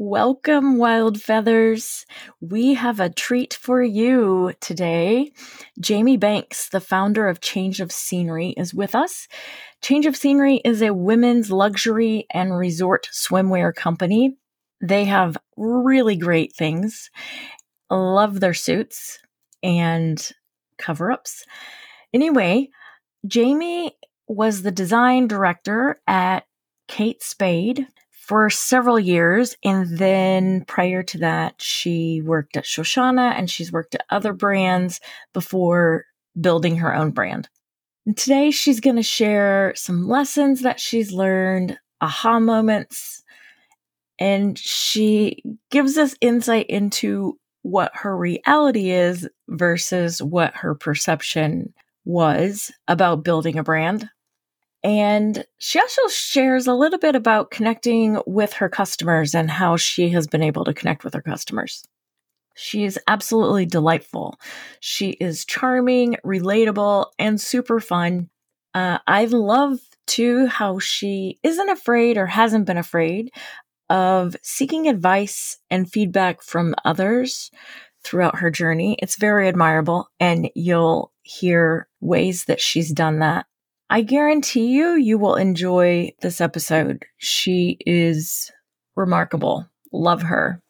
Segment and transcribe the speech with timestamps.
[0.00, 2.06] Welcome, Wild Feathers.
[2.40, 5.32] We have a treat for you today.
[5.80, 9.26] Jamie Banks, the founder of Change of Scenery, is with us.
[9.82, 14.36] Change of Scenery is a women's luxury and resort swimwear company.
[14.80, 17.10] They have really great things.
[17.90, 19.18] Love their suits
[19.64, 20.30] and
[20.78, 21.44] cover ups.
[22.14, 22.68] Anyway,
[23.26, 23.96] Jamie
[24.28, 26.44] was the design director at
[26.86, 27.88] Kate Spade
[28.28, 29.56] for several years.
[29.64, 35.00] And then prior to that, she worked at Shoshanna and she's worked at other brands
[35.32, 36.04] before
[36.38, 37.48] building her own brand.
[38.04, 43.22] And today she's going to share some lessons that she's learned, aha moments,
[44.18, 51.72] and she gives us insight into what her reality is versus what her perception
[52.04, 54.08] was about building a brand.
[54.88, 60.08] And she also shares a little bit about connecting with her customers and how she
[60.08, 61.84] has been able to connect with her customers.
[62.54, 64.40] She is absolutely delightful.
[64.80, 68.30] She is charming, relatable, and super fun.
[68.72, 73.30] Uh, I love too how she isn't afraid or hasn't been afraid
[73.90, 77.50] of seeking advice and feedback from others
[78.04, 78.96] throughout her journey.
[79.02, 83.44] It's very admirable, and you'll hear ways that she's done that
[83.90, 87.06] I guarantee you, you will enjoy this episode.
[87.16, 88.50] She is
[88.96, 89.66] remarkable.
[89.92, 90.60] Love her.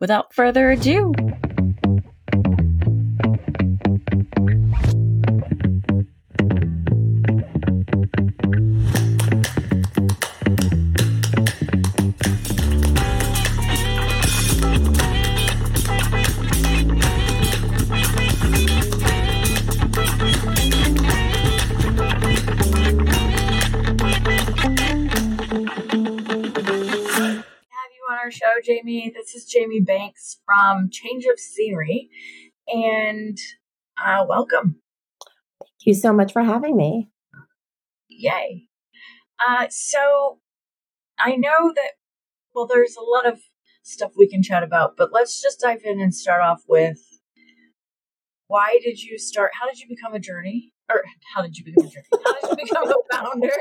[0.00, 1.12] Without further ado,
[28.64, 29.12] Jamie.
[29.14, 32.08] This is Jamie Banks from Change of Scenery,
[32.68, 33.36] and
[34.02, 34.76] uh, welcome.
[35.60, 37.10] Thank you so much for having me.
[38.08, 38.66] Yay.
[39.44, 40.38] Uh, so,
[41.18, 41.92] I know that,
[42.54, 43.40] well, there's a lot of
[43.82, 46.98] stuff we can chat about, but let's just dive in and start off with
[48.46, 49.52] why did you start?
[49.60, 50.72] How did you become a journey?
[50.88, 51.02] Or
[51.34, 52.06] how did you become a journey?
[52.24, 53.52] How did you become a founder?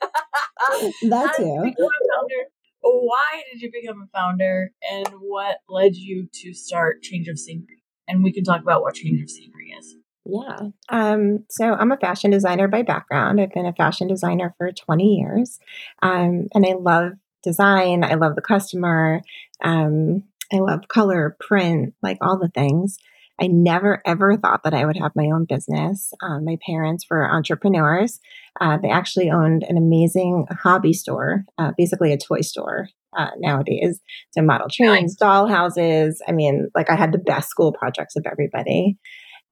[1.02, 1.60] That's you.
[1.64, 2.50] Become a founder?
[2.90, 7.82] Why did you become a founder and what led you to start Change of Scenery?
[8.08, 9.96] And we can talk about what Change of Scenery is.
[10.24, 10.68] Yeah.
[10.88, 13.40] Um, so I'm a fashion designer by background.
[13.40, 15.60] I've been a fashion designer for 20 years.
[16.02, 18.02] Um, and I love design.
[18.02, 19.22] I love the customer.
[19.62, 22.98] Um, I love color, print, like all the things.
[23.40, 26.12] I never ever thought that I would have my own business.
[26.22, 28.18] Um, my parents were entrepreneurs.
[28.60, 34.00] Uh, they actually owned an amazing hobby store, uh, basically a toy store uh, nowadays.
[34.30, 36.22] So model trains, doll houses.
[36.26, 38.96] I mean, like I had the best school projects of everybody.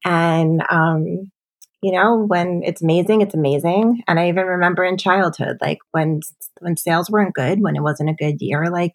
[0.05, 1.31] And, um,
[1.83, 4.03] you know, when it's amazing, it's amazing.
[4.09, 6.21] And I even remember in childhood, like when,
[6.61, 8.93] when sales weren't good, when it wasn't a good year, like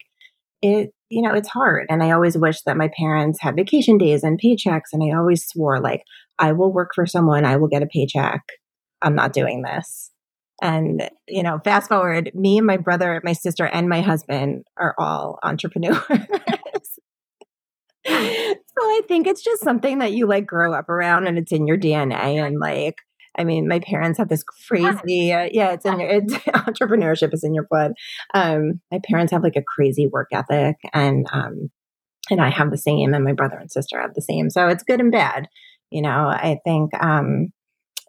[0.62, 1.86] it, you know, it's hard.
[1.90, 4.92] And I always wish that my parents had vacation days and paychecks.
[4.92, 6.04] And I always swore, like,
[6.38, 8.40] I will work for someone, I will get a paycheck.
[9.02, 10.10] I'm not doing this.
[10.62, 14.94] And, you know, fast forward, me and my brother, my sister, and my husband are
[14.98, 15.96] all entrepreneurs.
[18.06, 21.66] so I think it's just something that you like grow up around and it's in
[21.66, 22.46] your DNA.
[22.46, 22.96] And like,
[23.36, 27.44] I mean, my parents have this crazy, uh, yeah, it's in your, it's, entrepreneurship is
[27.44, 27.92] in your blood.
[28.34, 31.70] Um, my parents have like a crazy work ethic and, um,
[32.30, 34.50] and I have the same and my brother and sister have the same.
[34.50, 35.48] So it's good and bad.
[35.90, 37.52] You know, I think, um,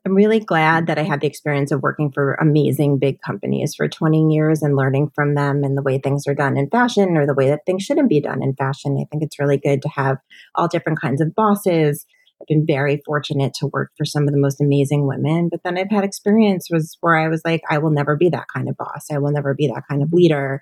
[0.04, 3.88] I'm really glad that I had the experience of working for amazing big companies for
[3.88, 7.28] 20 years and learning from them and the way things are done in fashion or
[7.28, 8.98] the way that things shouldn't be done in fashion.
[9.00, 10.18] I think it's really good to have
[10.56, 12.08] all different kinds of bosses
[12.41, 15.78] I've been very fortunate to work for some of the most amazing women, but then
[15.78, 18.78] I've had experience was where I was like, I will never be that kind of
[18.78, 19.07] boss.
[19.12, 20.59] I will never be that kind of leader.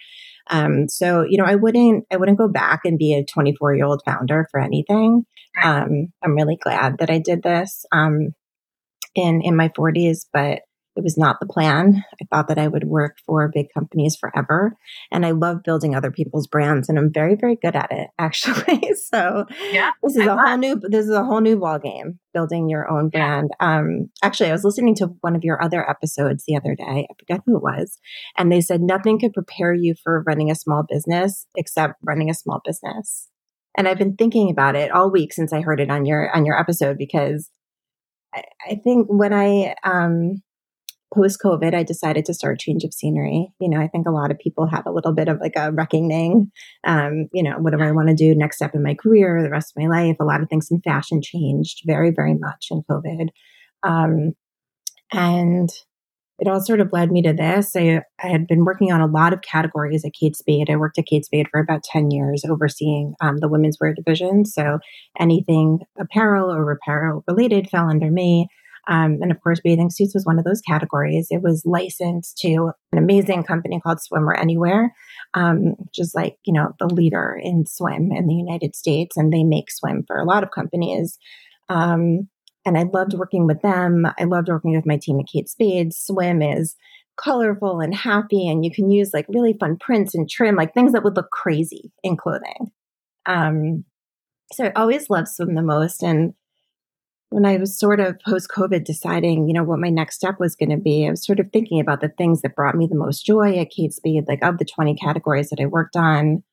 [0.50, 3.86] Um, so you know, I wouldn't, I wouldn't go back and be a 24 year
[3.86, 5.26] old founder for anything.
[5.64, 8.34] Um, I'm really glad that I did this um,
[9.16, 10.62] in in my 40s, but
[10.96, 12.04] it was not the plan.
[12.22, 14.76] I thought that I would work for big companies forever.
[15.12, 18.82] And I love building other people's brands and I'm very, very good at it actually.
[19.10, 22.20] so yeah, this is I a whole new this is a whole new ball game,
[22.34, 23.50] building your own brand.
[23.60, 23.80] Yeah.
[23.80, 27.08] Um actually I was listening to one of your other episodes the other day.
[27.10, 28.00] I forget who it was.
[28.38, 32.34] And they said nothing could prepare you for running a small business except running a
[32.34, 33.30] small business.
[33.78, 36.46] And I've been thinking about it all week since I heard it on your on
[36.46, 37.50] your episode because
[38.34, 40.42] I, I think when I um
[41.14, 43.52] post COVID, I decided to start Change of Scenery.
[43.60, 45.72] You know, I think a lot of people have a little bit of like a
[45.72, 46.52] reckoning.
[46.84, 49.50] Um, you know, what do I want to do next step in my career, the
[49.50, 50.18] rest of my life?
[50.20, 53.30] A lot of things in fashion changed very, very much in COVID.
[53.84, 54.34] Um,
[55.12, 55.70] and
[56.40, 57.76] it all sort of led me to this.
[57.76, 60.70] I, I, had been working on a lot of categories at Kate Spade.
[60.70, 64.46] I worked at Kate Spade for about 10 years, overseeing um, the women's wear division.
[64.46, 64.80] So
[65.20, 68.48] anything apparel or apparel related fell under me.
[68.90, 71.28] Um, and of course, bathing suits was one of those categories.
[71.30, 74.96] It was licensed to an amazing company called Swimwear Anywhere,
[75.36, 79.16] um, which is like, you know, the leader in swim in the United States.
[79.16, 81.20] And they make swim for a lot of companies.
[81.70, 82.30] Um,
[82.66, 84.08] and I loved working with them.
[84.20, 85.94] I loved working with my team at Kate Spade.
[85.94, 86.76] Swim is
[87.16, 90.94] colorful and happy, and you can use like really fun prints and trim, like things
[90.94, 92.72] that would look crazy in clothing.
[93.26, 93.86] Um,
[94.52, 96.02] so I always loved swim the most.
[96.02, 96.34] And
[97.30, 100.56] when I was sort of post COVID deciding, you know, what my next step was
[100.56, 102.98] going to be, I was sort of thinking about the things that brought me the
[102.98, 106.44] most joy at Kate Spade, like of the 20 categories that I worked on,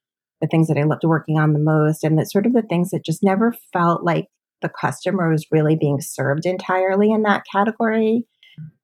[0.41, 2.91] the things that I loved working on the most, and that sort of the things
[2.91, 4.27] that just never felt like
[4.61, 8.25] the customer was really being served entirely in that category.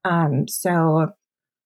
[0.04, 1.12] Um, so,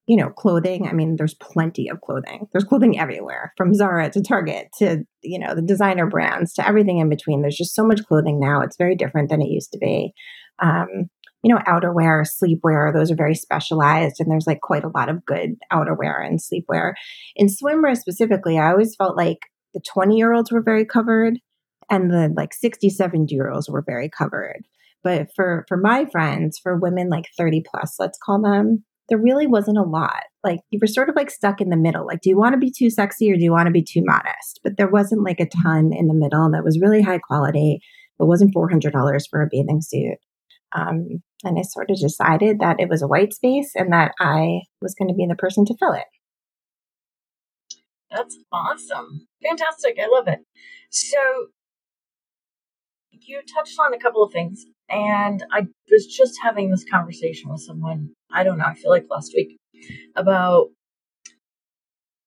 [0.06, 2.46] you know, clothing, I mean, there's plenty of clothing.
[2.52, 6.98] There's clothing everywhere from Zara to Target to, you know, the designer brands to everything
[6.98, 7.42] in between.
[7.42, 8.60] There's just so much clothing now.
[8.60, 10.12] It's very different than it used to be.
[10.60, 11.10] Um,
[11.42, 15.24] you know, outerwear, sleepwear, those are very specialized, and there's like quite a lot of
[15.24, 16.94] good outerwear and sleepwear.
[17.34, 19.38] In swimwear specifically, I always felt like
[19.74, 21.38] the 20 year olds were very covered
[21.90, 24.62] and the like 67 year olds were very covered.
[25.04, 29.46] But for for my friends, for women like 30 plus, let's call them, there really
[29.46, 30.22] wasn't a lot.
[30.42, 32.06] Like you were sort of like stuck in the middle.
[32.06, 34.02] Like, do you want to be too sexy or do you want to be too
[34.04, 34.60] modest?
[34.62, 37.80] But there wasn't like a ton in the middle that was really high quality,
[38.18, 40.18] but wasn't $400 for a bathing suit.
[40.72, 44.62] Um, and I sort of decided that it was a white space and that I
[44.80, 46.06] was going to be the person to fill it.
[48.10, 49.28] That's awesome.
[49.42, 49.98] Fantastic.
[50.02, 50.40] I love it.
[50.90, 51.18] So
[53.26, 57.60] you touched on a couple of things, and I was just having this conversation with
[57.60, 59.58] someone, I don't know, I feel like last week,
[60.14, 60.68] about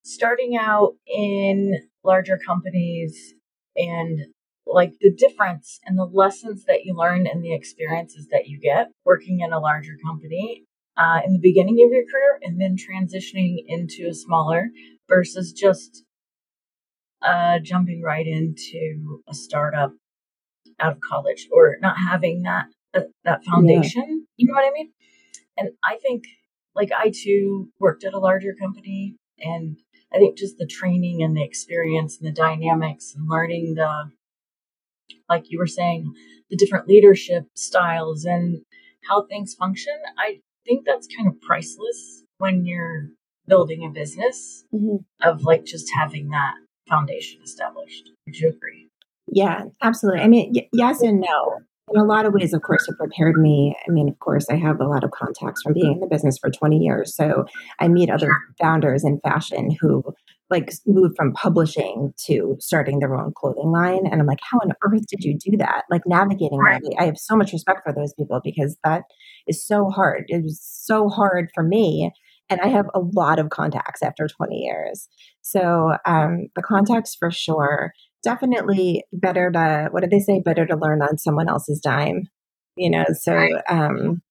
[0.04, 1.74] starting out in
[2.04, 3.34] larger companies
[3.76, 4.20] and
[4.66, 8.88] like the difference and the lessons that you learn and the experiences that you get
[9.06, 10.64] working in a larger company
[10.98, 14.70] uh, in the beginning of your career and then transitioning into a smaller
[15.08, 16.04] versus just
[17.22, 19.92] uh, jumping right into a startup
[20.80, 24.04] out of college or not having that uh, that foundation.
[24.08, 24.26] Yeah.
[24.38, 24.92] You know what I mean?
[25.58, 26.24] And I think
[26.76, 29.78] like I too worked at a larger company and
[30.14, 34.12] I think just the training and the experience and the dynamics and learning the
[35.28, 36.14] like you were saying
[36.50, 38.64] the different leadership styles and
[39.08, 43.10] how things function, I think that's kind of priceless when you're
[43.48, 44.98] building a business mm-hmm.
[45.22, 46.56] of like just having that
[46.88, 48.10] foundation established.
[48.26, 48.89] Would you agree?
[49.32, 50.22] Yeah, absolutely.
[50.22, 51.60] I mean, y- yes and no.
[51.92, 53.76] In a lot of ways, of course, it prepared me.
[53.88, 56.38] I mean, of course, I have a lot of contacts from being in the business
[56.38, 57.16] for 20 years.
[57.16, 57.46] So
[57.80, 58.30] I meet other
[58.60, 60.04] founders in fashion who
[60.52, 64.06] like moved from publishing to starting their own clothing line.
[64.06, 65.84] And I'm like, how on earth did you do that?
[65.90, 66.82] Like navigating that.
[67.00, 69.04] I have so much respect for those people because that
[69.48, 70.26] is so hard.
[70.28, 72.12] It was so hard for me.
[72.52, 75.08] And I have a lot of contacts after 20 years.
[75.42, 77.94] So um, the contacts for sure
[78.24, 82.28] definitely better to what did they say better to learn on someone else's dime
[82.76, 84.22] you know so um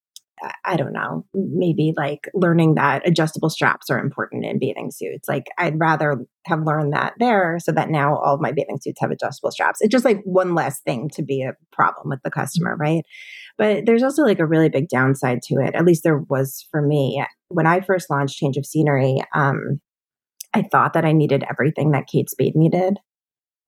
[0.63, 5.27] I don't know, maybe like learning that adjustable straps are important in bathing suits.
[5.27, 9.01] Like I'd rather have learned that there so that now all of my bathing suits
[9.01, 9.79] have adjustable straps.
[9.81, 13.03] It's just like one less thing to be a problem with the customer, right?
[13.57, 15.75] But there's also like a really big downside to it.
[15.75, 17.23] At least there was for me.
[17.49, 19.81] When I first launched Change of Scenery, um,
[20.53, 22.97] I thought that I needed everything that Kate Spade needed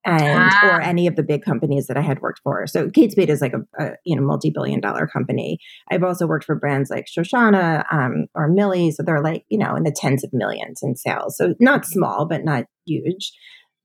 [0.06, 0.68] and ah.
[0.68, 2.66] or any of the big companies that I had worked for.
[2.68, 5.60] So Kate Spade is like a, a you know multi-billion dollar company.
[5.92, 9.76] I've also worked for brands like Shoshanna um, or Milly, so they're like you know
[9.76, 11.38] in the tens of millions in sales.
[11.38, 13.32] So not small, but not huge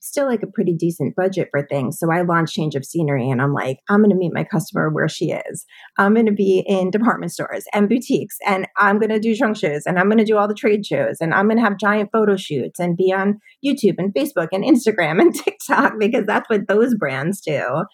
[0.06, 1.98] still like a pretty decent budget for things.
[1.98, 4.88] So I launched Change of Scenery and I'm like, I'm going to meet my customer
[4.90, 5.64] where she is.
[5.98, 9.56] I'm going to be in department stores and boutiques and I'm going to do trunk
[9.56, 11.78] shows and I'm going to do all the trade shows and I'm going to have
[11.78, 16.48] giant photo shoots and be on YouTube and Facebook and Instagram and TikTok because that's
[16.48, 17.84] what those brands do.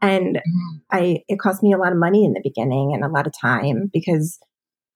[0.00, 0.76] And mm-hmm.
[0.90, 3.32] I, it cost me a lot of money in the beginning and a lot of
[3.40, 4.38] time because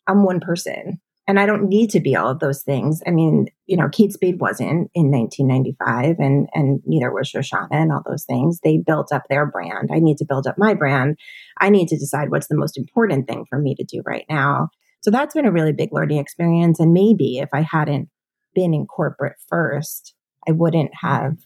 [0.06, 3.00] I'm one person and I don't need to be all of those things.
[3.06, 7.92] I mean, you know, Kate Spade wasn't in 1995 and, and neither was Shoshanna and
[7.92, 8.58] all those things.
[8.62, 9.90] They built up their brand.
[9.92, 11.16] I need to build up my brand.
[11.60, 14.70] I need to decide what's the most important thing for me to do right now.
[15.02, 16.80] So that's been a really big learning experience.
[16.80, 18.08] And maybe if I hadn't
[18.54, 20.14] been in corporate first,
[20.48, 21.36] I wouldn't have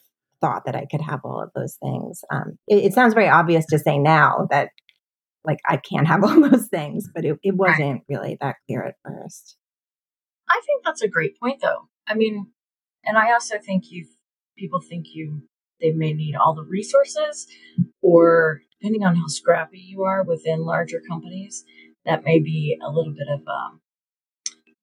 [0.41, 2.23] thought that I could have all of those things.
[2.31, 4.69] Um, it, it, sounds very obvious to say now that
[5.45, 8.97] like I can't have all those things, but it, it wasn't really that clear at
[9.05, 9.57] first.
[10.49, 11.89] I think that's a great point though.
[12.07, 12.53] I mean,
[13.05, 14.07] and I also think you
[14.57, 15.43] people think you
[15.81, 17.47] they may need all the resources
[18.01, 21.65] or depending on how scrappy you are within larger companies,
[22.05, 23.81] that may be a little bit of a, um,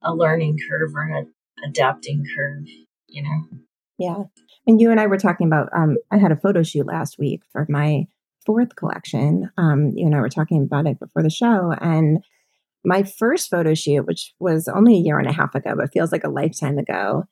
[0.01, 1.33] a learning curve or an
[1.65, 2.65] adapting curve,
[3.07, 3.59] you know?
[3.97, 4.23] Yeah.
[4.67, 7.41] And you and I were talking about, um, I had a photo shoot last week
[7.51, 8.07] for my
[8.45, 9.49] fourth collection.
[9.57, 11.73] Um, you and I were talking about it before the show.
[11.79, 12.23] And
[12.85, 16.11] my first photo shoot, which was only a year and a half ago, but feels
[16.11, 17.23] like a lifetime ago,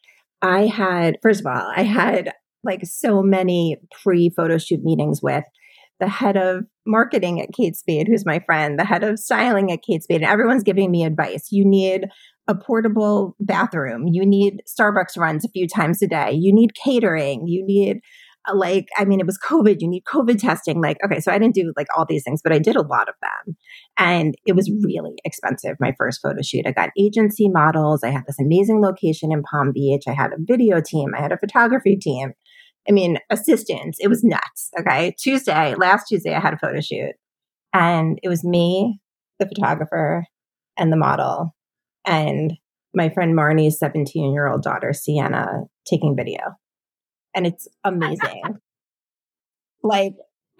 [0.41, 5.43] I had, first of all, I had like so many pre photo shoot meetings with
[5.99, 9.83] the head of marketing at Kate Spade, who's my friend, the head of styling at
[9.83, 11.49] Kate Spade, and everyone's giving me advice.
[11.51, 12.07] You need
[12.47, 14.07] a portable bathroom.
[14.07, 16.31] You need Starbucks runs a few times a day.
[16.31, 17.47] You need catering.
[17.47, 17.99] You need
[18.47, 21.37] Uh, like i mean it was covid you need covid testing like okay so i
[21.37, 23.55] didn't do like all these things but i did a lot of them
[23.97, 28.23] and it was really expensive my first photo shoot i got agency models i had
[28.25, 31.95] this amazing location in palm beach i had a video team i had a photography
[31.95, 32.33] team
[32.89, 33.99] I mean, assistants.
[34.01, 34.71] It was nuts.
[34.79, 35.13] Okay.
[35.19, 37.11] Tuesday, last Tuesday, I had a photo shoot
[37.73, 38.99] and it was me,
[39.39, 40.25] the photographer,
[40.77, 41.55] and the model,
[42.05, 42.53] and
[42.93, 46.39] my friend Marnie's 17 year old daughter, Sienna, taking video.
[47.35, 48.41] And it's amazing.
[49.83, 50.13] like,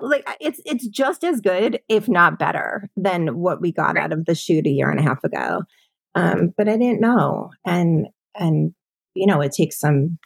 [0.00, 4.26] like it's it's just as good, if not better, than what we got out of
[4.26, 5.62] the shoot a year and a half ago.
[6.14, 8.74] Um, but I didn't know, and and
[9.14, 10.18] you know, it takes some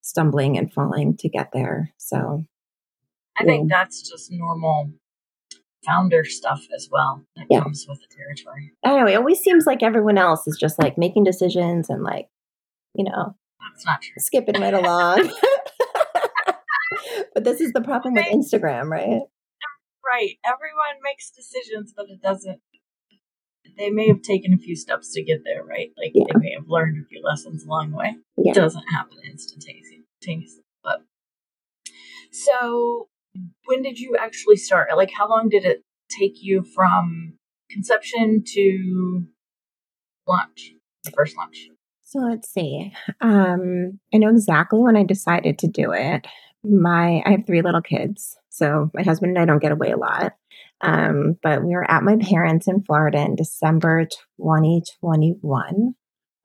[0.00, 1.92] stumbling and falling to get there.
[1.98, 2.44] So
[3.38, 4.92] I think that's just normal
[5.84, 7.62] founder stuff as well that yeah.
[7.62, 8.72] comes with the territory.
[8.84, 12.28] I know it always seems like everyone else is just like making decisions and like,
[12.94, 14.14] you know, that's not true.
[14.18, 15.30] Skipping right along.
[17.34, 19.22] but this is the problem with Instagram, right?
[20.04, 20.38] Right.
[20.44, 22.60] Everyone makes decisions, but it doesn't.
[23.78, 25.90] They may have taken a few steps to get there, right?
[25.96, 26.24] Like yeah.
[26.32, 28.16] they may have learned a few lessons along the way.
[28.36, 28.52] Yeah.
[28.52, 30.64] It doesn't happen instantaneously.
[30.82, 31.00] But
[32.32, 33.08] so,
[33.66, 34.88] when did you actually start?
[34.96, 35.82] Like, how long did it
[36.18, 37.34] take you from
[37.70, 39.24] conception to
[40.26, 40.72] launch,
[41.04, 41.68] the first launch?
[42.10, 42.92] So let's see.
[43.20, 46.26] Um, I know exactly when I decided to do it.
[46.64, 49.96] My I have three little kids, so my husband and I don't get away a
[49.96, 50.32] lot.
[50.80, 54.06] Um, but we were at my parents in Florida in December
[54.38, 55.94] 2021,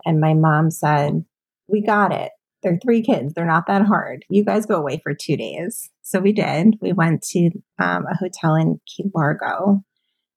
[0.06, 1.26] and my mom said,
[1.68, 2.30] "We got it.
[2.62, 3.34] They're three kids.
[3.34, 4.24] They're not that hard.
[4.30, 5.90] You guys go away for two days.
[6.04, 6.76] So we did.
[6.80, 9.84] We went to um, a hotel in Key Largo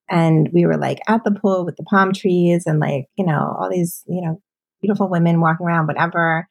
[0.09, 3.55] and we were like at the pool with the palm trees and like, you know,
[3.59, 4.41] all these, you know,
[4.81, 6.47] beautiful women walking around, whatever.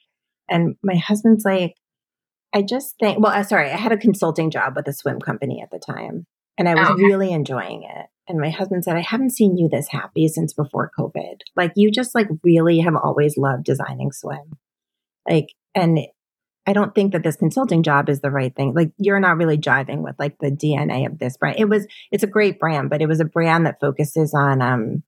[0.49, 1.75] And my husband's like,
[2.55, 5.61] I just think, well, uh, sorry, I had a consulting job with a swim company
[5.63, 6.27] at the time
[6.59, 7.03] and I was okay.
[7.03, 8.07] really enjoying it.
[8.27, 11.41] And my husband said, I haven't seen you this happy since before COVID.
[11.57, 14.59] Like you just like really have always loved designing swim.
[15.29, 16.01] Like and
[16.67, 18.75] I don't think that this consulting job is the right thing.
[18.75, 21.59] Like you're not really jiving with like the DNA of this brand.
[21.59, 25.03] It was it's a great brand, but it was a brand that focuses on um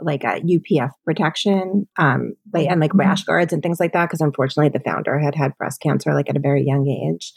[0.00, 3.00] like a UPF protection, um, like, and like mm-hmm.
[3.00, 4.06] rash guards and things like that.
[4.06, 7.32] Because unfortunately, the founder had had breast cancer like at a very young age.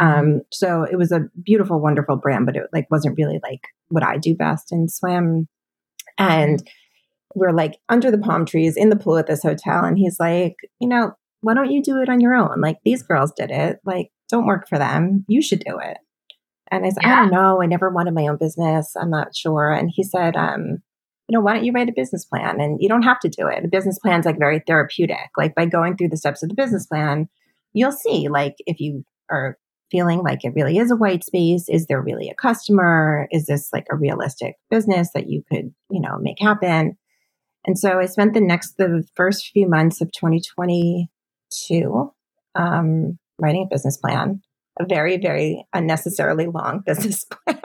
[0.00, 0.20] Mm-hmm.
[0.20, 4.02] Um, so it was a beautiful, wonderful brand, but it like wasn't really like what
[4.02, 5.48] I do best in swim.
[6.18, 7.38] And mm-hmm.
[7.38, 10.56] we're like under the palm trees in the pool at this hotel, and he's like,
[10.80, 11.12] you know,
[11.42, 12.60] why don't you do it on your own?
[12.60, 13.78] Like these girls did it.
[13.84, 15.24] Like, don't work for them.
[15.28, 15.98] You should do it.
[16.70, 17.12] And I said, yeah.
[17.12, 17.62] I don't know.
[17.62, 18.94] I never wanted my own business.
[18.96, 19.72] I'm not sure.
[19.72, 20.78] And he said, um,
[21.30, 22.60] you know, why don't you write a business plan?
[22.60, 23.62] And you don't have to do it.
[23.62, 25.30] The business plan is like very therapeutic.
[25.36, 27.28] Like by going through the steps of the business plan,
[27.72, 29.56] you'll see like if you are
[29.92, 33.28] feeling like it really is a white space, is there really a customer?
[33.30, 36.98] Is this like a realistic business that you could, you know, make happen?
[37.64, 42.12] And so I spent the next, the first few months of 2022
[42.56, 44.42] um, writing a business plan,
[44.80, 47.60] a very, very unnecessarily long business plan.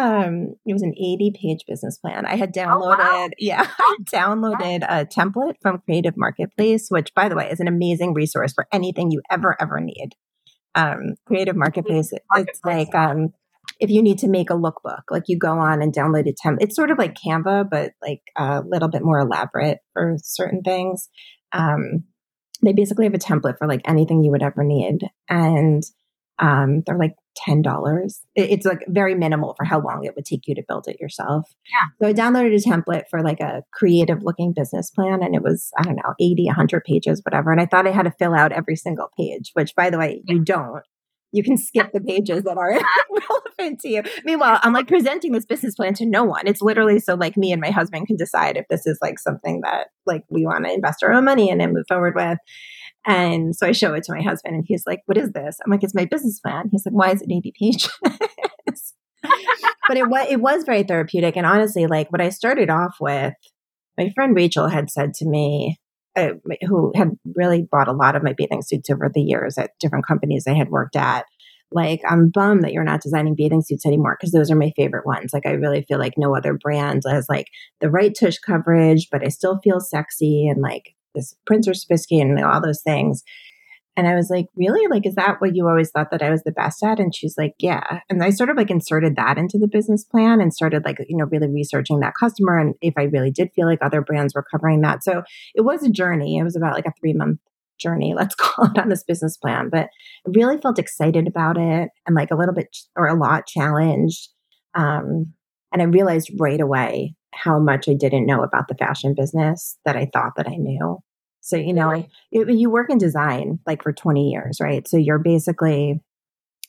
[0.00, 2.26] Um, it was an 80 page business plan.
[2.26, 3.28] I had downloaded, oh, wow.
[3.38, 8.14] yeah, I downloaded a template from Creative Marketplace, which, by the way, is an amazing
[8.14, 10.10] resource for anything you ever, ever need.
[10.74, 12.46] Um, Creative Marketplace, Marketplace.
[12.48, 13.30] it's like, um,
[13.78, 16.62] if you need to make a lookbook, like you go on and download a template.
[16.62, 21.08] It's sort of like Canva, but like a little bit more elaborate for certain things
[21.52, 22.04] um,
[22.62, 25.00] they basically have a template for like anything you would ever need.
[25.28, 25.82] And
[26.40, 28.20] Um, they're like ten dollars.
[28.34, 31.54] It's like very minimal for how long it would take you to build it yourself.
[31.70, 31.84] Yeah.
[32.00, 35.70] So I downloaded a template for like a creative looking business plan, and it was
[35.78, 37.52] I don't know 80, 100 pages, whatever.
[37.52, 40.22] And I thought I had to fill out every single page, which by the way
[40.26, 40.82] you don't.
[41.32, 42.70] You can skip the pages that are
[43.60, 44.02] relevant to you.
[44.24, 46.48] Meanwhile, I'm like presenting this business plan to no one.
[46.48, 49.60] It's literally so like me and my husband can decide if this is like something
[49.62, 52.38] that like we want to invest our own money in and move forward with.
[53.06, 55.58] And so I show it to my husband and he's like, What is this?
[55.64, 56.68] I'm like, It's my business plan.
[56.70, 57.90] He's like, Why is it 80 pages?
[59.88, 61.36] but it was it was very therapeutic.
[61.36, 63.34] And honestly, like what I started off with,
[63.98, 65.78] my friend Rachel had said to me,
[66.16, 66.30] uh,
[66.66, 70.06] who had really bought a lot of my bathing suits over the years at different
[70.06, 71.24] companies I had worked at.
[71.72, 75.06] Like, I'm bummed that you're not designing bathing suits anymore because those are my favorite
[75.06, 75.32] ones.
[75.32, 77.46] Like, I really feel like no other brand has like
[77.80, 82.44] the right tush coverage, but I still feel sexy and like this are sophisticated and
[82.44, 83.22] all those things.
[83.96, 84.86] And I was like, really?
[84.86, 87.00] Like, is that what you always thought that I was the best at?
[87.00, 88.00] And she's like, yeah.
[88.08, 91.16] And I sort of like inserted that into the business plan and started like, you
[91.16, 94.46] know, really researching that customer and if I really did feel like other brands were
[94.48, 95.02] covering that.
[95.02, 95.22] So
[95.54, 96.38] it was a journey.
[96.38, 97.40] It was about like a three month
[97.80, 99.68] journey, let's call it on this business plan.
[99.70, 99.88] But
[100.26, 104.28] I really felt excited about it and like a little bit or a lot challenged.
[104.74, 105.34] Um,
[105.72, 109.96] and I realized right away how much I didn't know about the fashion business that
[109.96, 110.98] I thought that I knew.
[111.40, 114.86] So, you know, you work in design like for 20 years, right?
[114.86, 116.00] So you're basically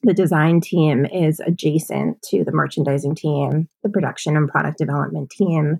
[0.03, 5.79] the design team is adjacent to the merchandising team, the production and product development team.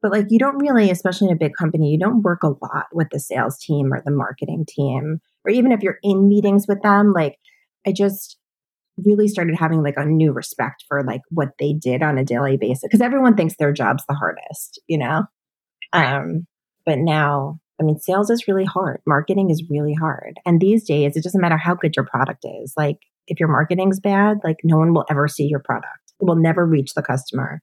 [0.00, 2.86] But like you don't really, especially in a big company, you don't work a lot
[2.92, 5.20] with the sales team or the marketing team.
[5.44, 7.38] Or even if you're in meetings with them, like
[7.86, 8.38] I just
[9.04, 12.56] really started having like a new respect for like what they did on a daily
[12.56, 15.24] basis because everyone thinks their job's the hardest, you know?
[15.92, 16.46] Um,
[16.84, 19.00] but now I mean, sales is really hard.
[19.06, 20.38] Marketing is really hard.
[20.46, 22.74] And these days, it doesn't matter how good your product is.
[22.76, 26.12] Like, if your marketing's bad, like, no one will ever see your product.
[26.20, 27.60] It will never reach the customer.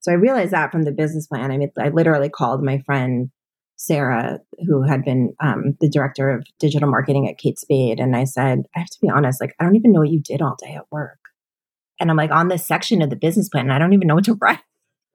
[0.00, 1.50] So I realized that from the business plan.
[1.50, 3.30] I mean, I literally called my friend
[3.76, 8.00] Sarah, who had been um, the director of digital marketing at Kate Spade.
[8.00, 10.20] And I said, I have to be honest, like, I don't even know what you
[10.20, 11.18] did all day at work.
[12.00, 14.24] And I'm like, on this section of the business plan, I don't even know what
[14.24, 14.60] to write.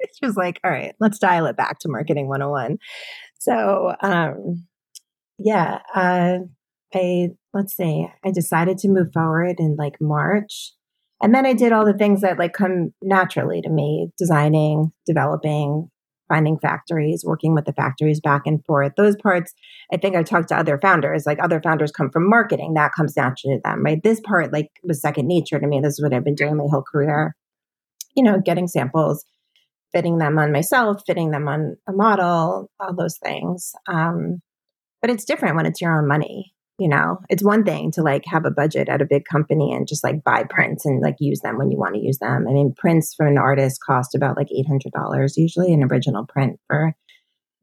[0.02, 2.78] She was like, all right, let's dial it back to marketing 101.
[3.40, 4.66] So, um,
[5.38, 6.40] yeah, uh,
[6.94, 10.74] I, let's see, I decided to move forward in like March.
[11.22, 15.90] And then I did all the things that like come naturally to me designing, developing,
[16.30, 18.94] finding factories, working with the factories back and forth.
[18.96, 19.54] Those parts,
[19.92, 22.76] I think I talked to other founders, like other founders come from marketing.
[22.76, 24.02] That comes naturally to them, right?
[24.02, 25.82] This part, like, was second nature to me.
[25.82, 27.36] This is what I've been doing my whole career.
[28.16, 29.26] You know, getting samples,
[29.92, 33.74] fitting them on myself, fitting them on a model, all those things.
[33.88, 34.42] Um,
[35.02, 36.54] but it's different when it's your own money.
[36.80, 39.88] You know, it's one thing to like have a budget at a big company and
[39.88, 42.48] just like buy prints and like use them when you want to use them.
[42.48, 46.94] I mean, prints for an artist cost about like $800 usually an original print for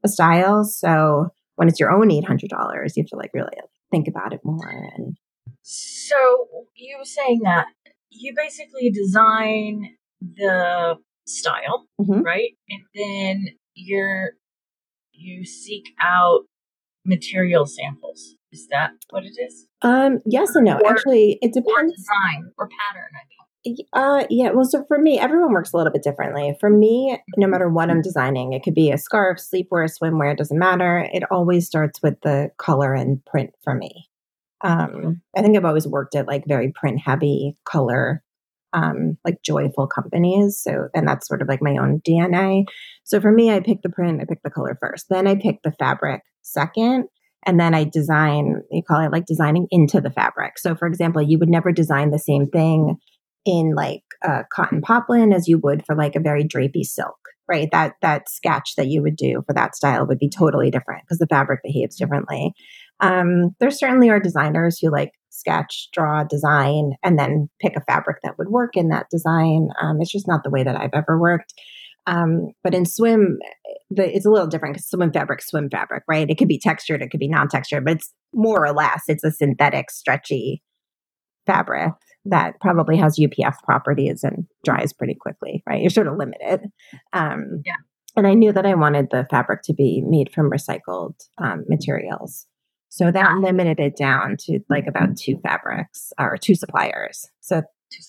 [0.03, 0.63] a style.
[0.63, 3.57] So when it's your own $800, you have to like really
[3.91, 4.91] think about it more.
[4.95, 5.17] And
[5.63, 7.65] so you were saying that
[8.09, 12.21] you basically design the style, mm-hmm.
[12.21, 12.51] right?
[12.69, 14.31] And then you're
[15.11, 16.41] you seek out
[17.05, 18.35] material samples.
[18.51, 19.67] Is that what it is?
[19.81, 20.77] Um, yes and no.
[20.77, 21.77] Or, Actually, it depends.
[21.77, 23.09] On design or pattern.
[23.15, 23.23] I
[23.63, 23.79] think.
[23.91, 24.51] Uh, yeah.
[24.51, 26.55] Well, so for me, everyone works a little bit differently.
[26.59, 30.31] For me, no matter what I'm designing, it could be a scarf, sleepwear, swimwear.
[30.31, 31.07] It doesn't matter.
[31.11, 34.09] It always starts with the color and print for me.
[34.61, 38.23] Um, I think I've always worked at like very print heavy color
[38.73, 40.59] um, like joyful companies.
[40.61, 42.65] So, and that's sort of like my own DNA.
[43.03, 45.61] So for me, I pick the print, I pick the color first, then I pick
[45.63, 47.05] the fabric second.
[47.45, 50.57] And then I design, you call it like designing into the fabric.
[50.57, 52.97] So, for example, you would never design the same thing
[53.45, 57.69] in like uh, cotton poplin as you would for like a very drapey silk, right?
[57.71, 61.19] That that sketch that you would do for that style would be totally different because
[61.19, 62.53] the fabric behaves differently.
[62.99, 68.17] Um, there certainly are designers who like sketch, draw, design, and then pick a fabric
[68.23, 69.69] that would work in that design.
[69.81, 71.53] Um, it's just not the way that I've ever worked.
[72.07, 73.37] Um, but in swim,
[73.89, 76.29] the, it's a little different because swim fabric, swim fabric, right?
[76.29, 79.31] It could be textured, it could be non-textured, but it's more or less it's a
[79.31, 80.63] synthetic, stretchy
[81.45, 81.93] fabric
[82.25, 85.81] that probably has UPF properties and dries pretty quickly, right?
[85.81, 86.69] You're sort of limited.
[87.13, 87.75] Um, yeah.
[88.15, 92.47] And I knew that I wanted the fabric to be made from recycled um, materials.
[92.89, 97.29] So that limited it down to like about two fabrics or two suppliers.
[97.41, 97.61] So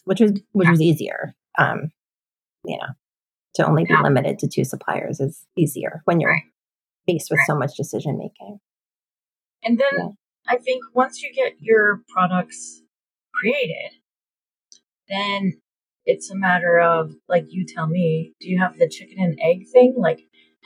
[0.04, 1.34] which was which was easier.
[1.58, 1.90] Um,
[2.64, 2.86] you know,
[3.58, 6.40] to only be limited to two suppliers is easier when you're
[7.06, 8.58] faced with so much decision making.
[9.62, 10.08] And then yeah.
[10.46, 12.82] I think once you get your products
[13.34, 13.92] created,
[15.08, 15.60] then
[16.06, 19.66] it's a matter of like you tell me, do you have the chicken and egg
[19.72, 19.94] thing?
[19.96, 20.20] Like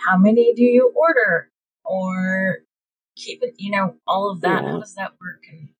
[0.06, 1.48] how many do you order?
[1.84, 2.58] Or
[3.16, 4.62] keep it, you know, all of that.
[4.62, 4.70] Yeah.
[4.70, 5.42] How does that work?
[5.50, 5.70] And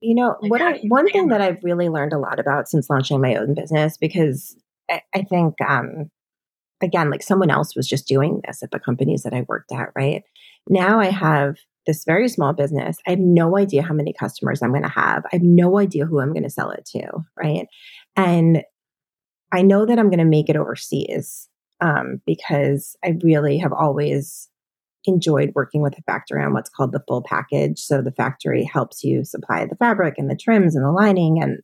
[0.00, 2.88] you know, like, what I, one thing that I've really learned a lot about since
[2.88, 4.56] launching my own business, because
[4.90, 6.10] I, I think, um,
[6.82, 9.90] again, like someone else was just doing this at the companies that I worked at,
[9.96, 10.22] right?
[10.68, 11.56] Now I have
[11.86, 12.98] this very small business.
[13.06, 15.24] I have no idea how many customers I'm going to have.
[15.26, 17.66] I have no idea who I'm going to sell it to, right?
[18.16, 18.62] And
[19.52, 21.48] I know that I'm going to make it overseas
[21.80, 24.48] um, because I really have always
[25.04, 27.78] enjoyed working with a factory on what's called the full package.
[27.78, 31.58] So the factory helps you supply the fabric and the trims and the lining and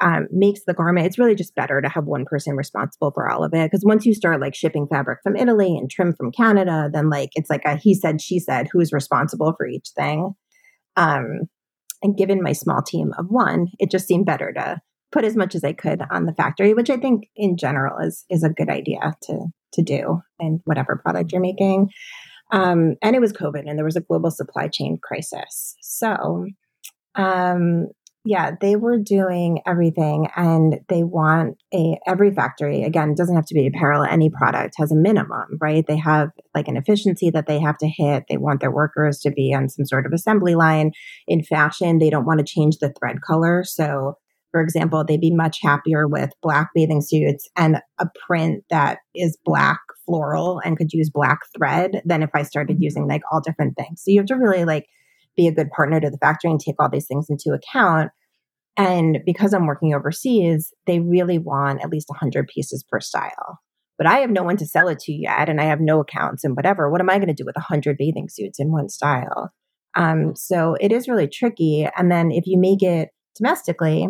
[0.00, 1.06] um, makes the garment.
[1.06, 3.70] It's really just better to have one person responsible for all of it.
[3.70, 7.30] Because once you start like shipping fabric from Italy and trim from Canada, then like
[7.34, 10.34] it's like a he said, she said, who's responsible for each thing.
[10.96, 11.48] Um,
[12.02, 14.80] and given my small team of one, it just seemed better to
[15.10, 18.24] put as much as I could on the factory, which I think in general is
[18.30, 21.90] is a good idea to to do in whatever product you're making.
[22.50, 25.76] Um, and it was COVID and there was a global supply chain crisis.
[25.82, 26.46] So,
[27.14, 27.88] um,
[28.24, 33.54] yeah, they were doing everything and they want a, every factory, again, doesn't have to
[33.54, 35.86] be apparel, any product has a minimum, right?
[35.86, 38.24] They have like an efficiency that they have to hit.
[38.28, 40.92] They want their workers to be on some sort of assembly line.
[41.26, 43.64] In fashion, they don't want to change the thread color.
[43.64, 44.18] So,
[44.50, 49.38] for example, they'd be much happier with black bathing suits and a print that is
[49.44, 52.82] black floral and could use black thread than if I started mm-hmm.
[52.82, 54.02] using like all different things.
[54.02, 54.86] So you have to really like
[55.38, 58.10] be a good partner to the factory and take all these things into account.
[58.76, 63.58] And because I'm working overseas, they really want at least 100 pieces per style.
[63.96, 66.44] But I have no one to sell it to yet, and I have no accounts
[66.44, 66.90] and whatever.
[66.90, 69.50] What am I going to do with 100 bathing suits in one style?
[69.96, 71.88] Um, so it is really tricky.
[71.96, 74.08] And then if you make it domestically,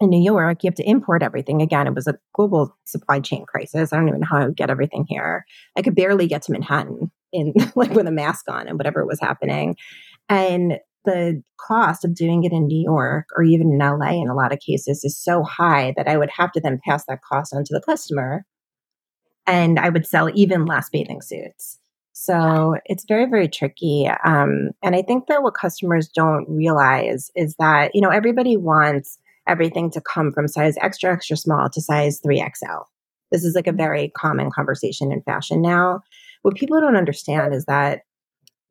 [0.00, 1.62] in New York, you have to import everything.
[1.62, 3.92] Again, it was a global supply chain crisis.
[3.92, 5.44] I don't even know how I would get everything here.
[5.76, 9.20] I could barely get to Manhattan in like with a mask on and whatever was
[9.20, 9.76] happening.
[10.28, 14.34] And the cost of doing it in New York or even in LA in a
[14.34, 17.54] lot of cases is so high that I would have to then pass that cost
[17.54, 18.44] on to the customer.
[19.46, 21.78] And I would sell even less bathing suits.
[22.12, 24.08] So it's very, very tricky.
[24.24, 29.18] Um, and I think that what customers don't realize is that, you know, everybody wants
[29.46, 32.84] everything to come from size extra, extra small to size 3XL.
[33.30, 36.02] This is like a very common conversation in fashion now.
[36.42, 38.02] What people don't understand is that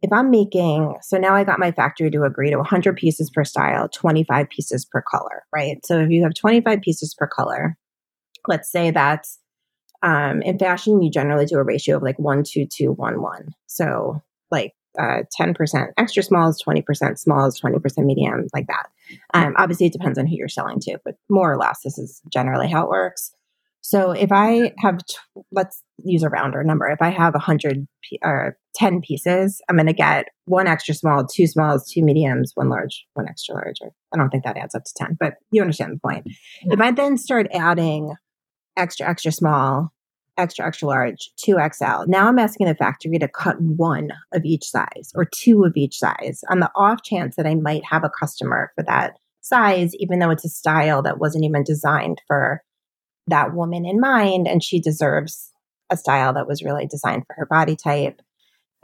[0.03, 3.45] if I'm making, so now I got my factory to agree to 100 pieces per
[3.45, 5.83] style, 25 pieces per color, right?
[5.85, 7.77] So if you have 25 pieces per color,
[8.45, 9.39] let's say that's
[10.01, 13.53] um, in fashion, you generally do a ratio of like one, two, two, one, one.
[13.67, 18.89] So like uh, 10% extra smalls, 20% smalls, 20% medium, like that.
[19.33, 22.21] Um, obviously, it depends on who you're selling to, but more or less, this is
[22.29, 23.33] generally how it works.
[23.85, 24.99] So if I have,
[25.51, 26.87] let's use a rounder number.
[26.87, 27.85] If I have 100
[28.21, 32.53] or uh, 10 pieces, I'm going to get one extra small, two smalls, two mediums,
[32.55, 33.75] one large, one extra large.
[33.83, 36.25] I don't think that adds up to 10, but you understand the point.
[36.61, 38.13] If I then start adding
[38.77, 39.91] extra, extra small,
[40.37, 42.07] extra, extra large, 2XL.
[42.07, 45.99] Now I'm asking the factory to cut one of each size or two of each
[45.99, 50.19] size on the off chance that I might have a customer for that size, even
[50.19, 52.61] though it's a style that wasn't even designed for
[53.27, 54.47] that woman in mind.
[54.47, 55.51] And she deserves
[55.89, 58.21] a style that was really designed for her body type.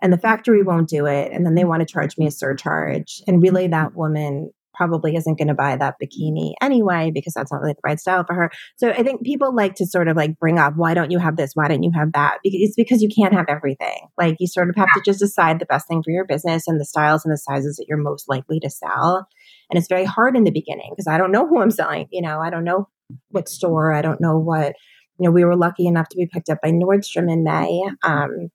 [0.01, 1.31] And the factory won't do it.
[1.31, 3.21] And then they want to charge me a surcharge.
[3.27, 7.59] And really, that woman probably isn't going to buy that bikini anyway because that's not
[7.59, 8.49] really the right style for her.
[8.77, 11.35] So I think people like to sort of like bring up, why don't you have
[11.35, 11.51] this?
[11.53, 12.37] Why don't you have that?
[12.41, 14.07] Because it's because you can't have everything.
[14.17, 16.79] Like you sort of have to just decide the best thing for your business and
[16.79, 19.27] the styles and the sizes that you're most likely to sell.
[19.69, 22.07] And it's very hard in the beginning because I don't know who I'm selling.
[22.09, 22.87] You know, I don't know
[23.29, 23.93] what store.
[23.93, 24.73] I don't know what,
[25.19, 27.83] you know, we were lucky enough to be picked up by Nordstrom in May.
[28.03, 28.49] Um,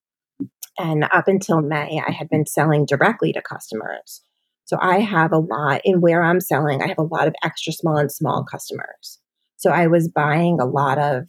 [0.78, 4.22] and up until May, I had been selling directly to customers.
[4.64, 7.72] So I have a lot in where I'm selling, I have a lot of extra
[7.72, 9.20] small and small customers.
[9.56, 11.28] So I was buying a lot of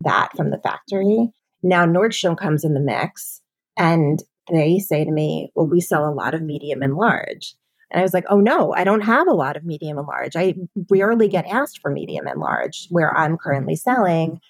[0.00, 1.30] that from the factory.
[1.62, 3.42] Now Nordstrom comes in the mix
[3.76, 7.54] and they say to me, Well, we sell a lot of medium and large.
[7.90, 10.36] And I was like, Oh no, I don't have a lot of medium and large.
[10.36, 10.54] I
[10.90, 14.40] rarely get asked for medium and large where I'm currently selling.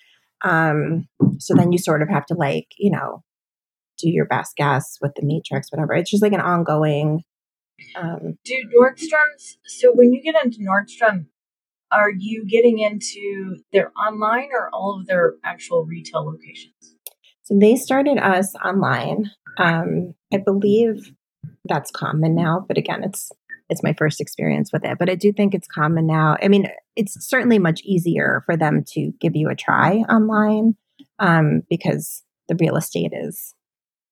[0.43, 3.23] Um, so then you sort of have to like, you know,
[3.99, 5.95] do your best guess with the matrix, whatever.
[5.95, 7.25] It's just like an ongoing
[7.95, 11.27] um, Do Nordstrom's, so when you get into Nordstrom,
[11.93, 16.75] are you getting into their online or all of their actual retail locations?
[17.43, 19.31] So they started us online.
[19.59, 21.13] Um, I believe
[21.69, 23.31] that's common now, but again, it's
[23.69, 26.37] it's my first experience with it, but I do think it's common now.
[26.41, 30.77] I mean, it's certainly much easier for them to give you a try online
[31.19, 33.55] um, because the real estate is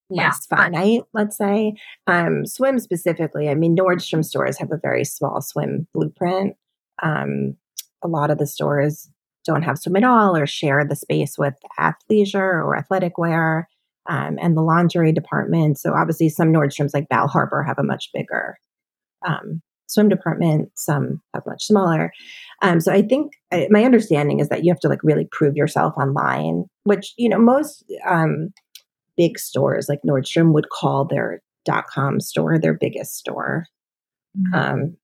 [0.09, 0.25] yeah.
[0.25, 1.75] less finite, let's say.
[2.05, 6.55] Um, swim specifically, I mean, Nordstrom stores have a very small swim blueprint.
[7.01, 7.55] Um,
[8.03, 9.09] a lot of the stores
[9.45, 13.69] don't have swim at all or share the space with athleisure or athletic wear.
[14.07, 15.79] Um, and the lingerie department.
[15.79, 18.57] So obviously, some Nordstroms like Bal Harbour have a much bigger
[19.25, 20.69] um, swim department.
[20.75, 22.11] Some have much smaller.
[22.61, 25.55] Um, so I think uh, my understanding is that you have to like really prove
[25.55, 28.53] yourself online, which you know most um,
[29.17, 33.65] big stores like Nordstrom would call their dot com store their biggest store.
[34.37, 34.53] Mm-hmm.
[34.53, 34.97] Um,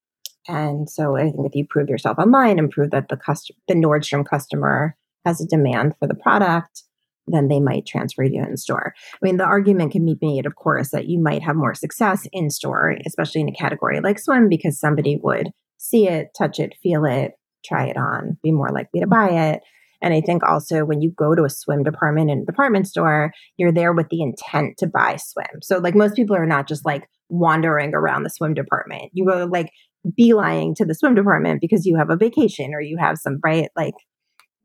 [0.48, 3.74] and so I think if you prove yourself online and prove that the customer, the
[3.74, 6.84] Nordstrom customer has a demand for the product,
[7.26, 8.94] then they might transfer you in store.
[9.14, 12.26] I mean, the argument can be made, of course, that you might have more success
[12.32, 16.74] in store, especially in a category like swim, because somebody would see it, touch it,
[16.82, 17.32] feel it,
[17.64, 19.60] try it on, be more likely to buy it.
[20.02, 23.32] And I think also when you go to a swim department in a department store,
[23.56, 25.62] you're there with the intent to buy swim.
[25.62, 29.10] So, like, most people are not just like wandering around the swim department.
[29.12, 29.70] You go like
[30.16, 33.68] beeline to the swim department because you have a vacation or you have some, right?
[33.76, 33.94] Like,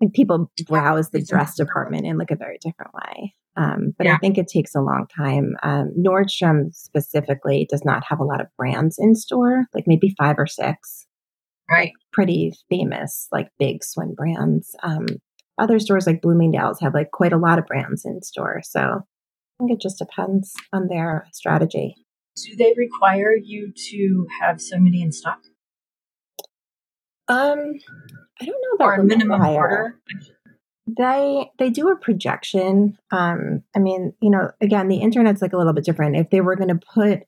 [0.02, 3.34] like people browse the dress department in like a very different way.
[3.56, 4.16] Um, but yeah.
[4.16, 5.56] I think it takes a long time.
[5.64, 10.36] Um, Nordstrom specifically does not have a lot of brands in store, like maybe five
[10.38, 11.08] or six.
[11.70, 11.92] Right.
[12.14, 14.76] Pretty famous, like big swim brands.
[14.84, 15.08] Um,
[15.58, 18.62] other stores like Bloomingdale's have like quite a lot of brands in store.
[18.64, 21.96] So I think it just depends on their strategy.
[22.36, 25.40] Do they require you to have so many in stock?
[27.30, 27.74] Um,
[28.40, 30.00] I don't know about or a minimum order.
[30.86, 32.98] They they do a projection.
[33.12, 36.16] Um, I mean, you know, again, the internet's like a little bit different.
[36.16, 37.24] If they were going to put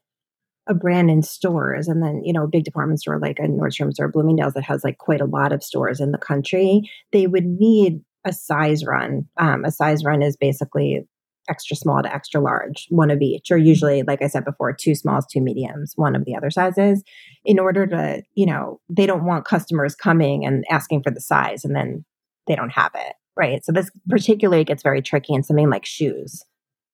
[0.69, 3.99] a brand in stores and then you know a big department store like a nordstrom's
[3.99, 6.81] or bloomingdale's that has like quite a lot of stores in the country
[7.11, 11.07] they would need a size run um, a size run is basically
[11.49, 14.09] extra small to extra large, one of each, or usually, mm-hmm.
[14.09, 17.03] like I said before, two smalls, two mediums, one of the other sizes,
[17.43, 21.65] in order to, you know, they don't want customers coming and asking for the size
[21.65, 22.05] and then
[22.47, 23.13] they don't have it.
[23.35, 23.63] Right.
[23.63, 26.43] So this particularly gets very tricky in something like shoes,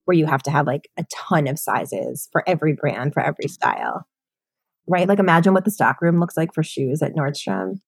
[0.05, 3.47] where you have to have like a ton of sizes for every brand, for every
[3.47, 4.07] style.
[4.87, 5.07] Right.
[5.07, 7.79] Like imagine what the stock room looks like for shoes at Nordstrom.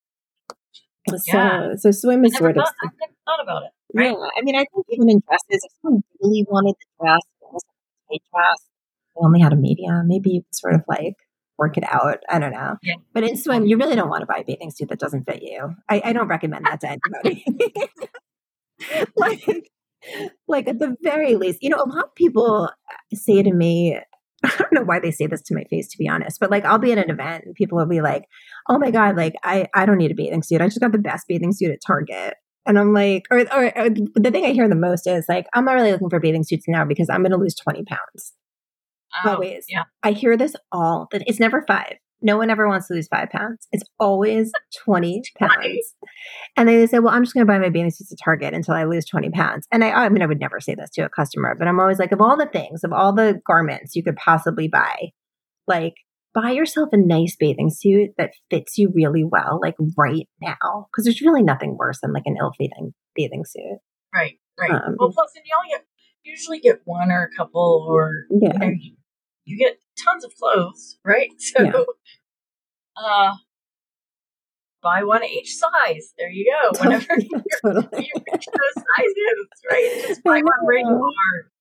[1.27, 1.75] Yeah.
[1.75, 2.73] So, so swim is sort thought, of.
[2.83, 3.71] I never thought about it.
[3.93, 4.11] Right.
[4.11, 7.47] Yeah, I mean, I think even in dresses, if someone really wanted the dress, it
[7.51, 7.63] was
[8.11, 8.65] a dress,
[9.15, 11.15] they only had a medium, maybe you sort of like
[11.57, 12.19] work it out.
[12.29, 12.75] I don't know.
[12.83, 12.95] Yeah.
[13.13, 15.41] But in swim, you really don't want to buy a bathing suit that doesn't fit
[15.41, 15.73] you.
[15.89, 17.45] I, I don't recommend that to anybody.
[19.15, 19.71] like,
[20.47, 22.69] like at the very least, you know, a lot of people
[23.13, 23.99] say to me,
[24.43, 26.63] I don't know why they say this to my face, to be honest, but like
[26.63, 28.25] I'll be at an event and people will be like,
[28.69, 30.61] oh my God, like I, I don't need a bathing suit.
[30.61, 32.35] I just got the best bathing suit at Target.
[32.67, 35.65] And I'm like, or, or, or, the thing I hear the most is like, I'm
[35.65, 38.33] not really looking for bathing suits now because I'm going to lose 20 pounds.
[39.23, 39.65] Oh, always.
[39.69, 39.83] Yeah.
[40.03, 41.95] I hear this all that it's never five.
[42.21, 43.67] No one ever wants to lose five pounds.
[43.71, 44.51] It's always
[44.83, 45.95] 20 pounds.
[46.55, 48.73] And they say, well, I'm just going to buy my bathing suits at Target until
[48.73, 49.67] I lose 20 pounds.
[49.71, 51.99] And I, I mean, I would never say this to a customer, but I'm always
[51.99, 55.11] like, of all the things, of all the garments you could possibly buy,
[55.67, 55.93] like
[56.33, 60.87] buy yourself a nice bathing suit that fits you really well, like right now.
[60.91, 63.79] Because there's really nothing worse than like an ill fitting bathing suit.
[64.13, 64.71] Right, right.
[64.71, 65.83] Um, well, plus, and you only
[66.23, 68.53] usually get one or a couple, or yeah.
[68.53, 68.95] you, know, you,
[69.45, 71.29] you get tons of clothes, right?
[71.39, 71.73] So, yeah.
[73.03, 73.33] uh,
[74.81, 76.13] buy one each size.
[76.17, 76.79] There you go.
[76.83, 78.05] Whenever yeah, totally.
[78.05, 80.05] you reach those sizes, right?
[80.07, 81.51] Just buy one where you are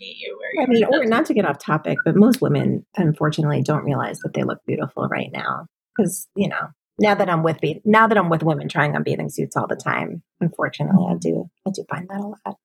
[0.00, 0.38] meet you.
[0.60, 4.34] I mean, or not to get off topic, but most women unfortunately don't realize that
[4.34, 8.18] they look beautiful right now because you know now that I'm with be- now that
[8.18, 10.22] I'm with women trying on bathing suits all the time.
[10.40, 12.58] Unfortunately, I do I do find that a lot.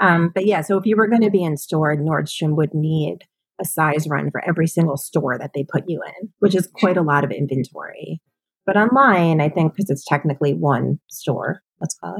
[0.00, 3.24] Um, but yeah, so if you were going to be in store, Nordstrom would need
[3.60, 6.96] a size run for every single store that they put you in, which is quite
[6.96, 8.20] a lot of inventory.
[8.64, 12.16] But online, I think because it's technically one store, let's call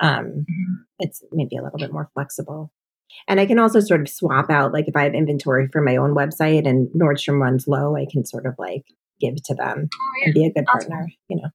[0.00, 0.74] it, um, mm-hmm.
[0.98, 2.72] it's maybe a little bit more flexible.
[3.28, 5.96] And I can also sort of swap out, like if I have inventory for my
[5.96, 8.84] own website and Nordstrom runs low, I can sort of like
[9.20, 10.24] give to them oh, yeah.
[10.24, 10.90] and be a good awesome.
[10.90, 11.48] partner, you know.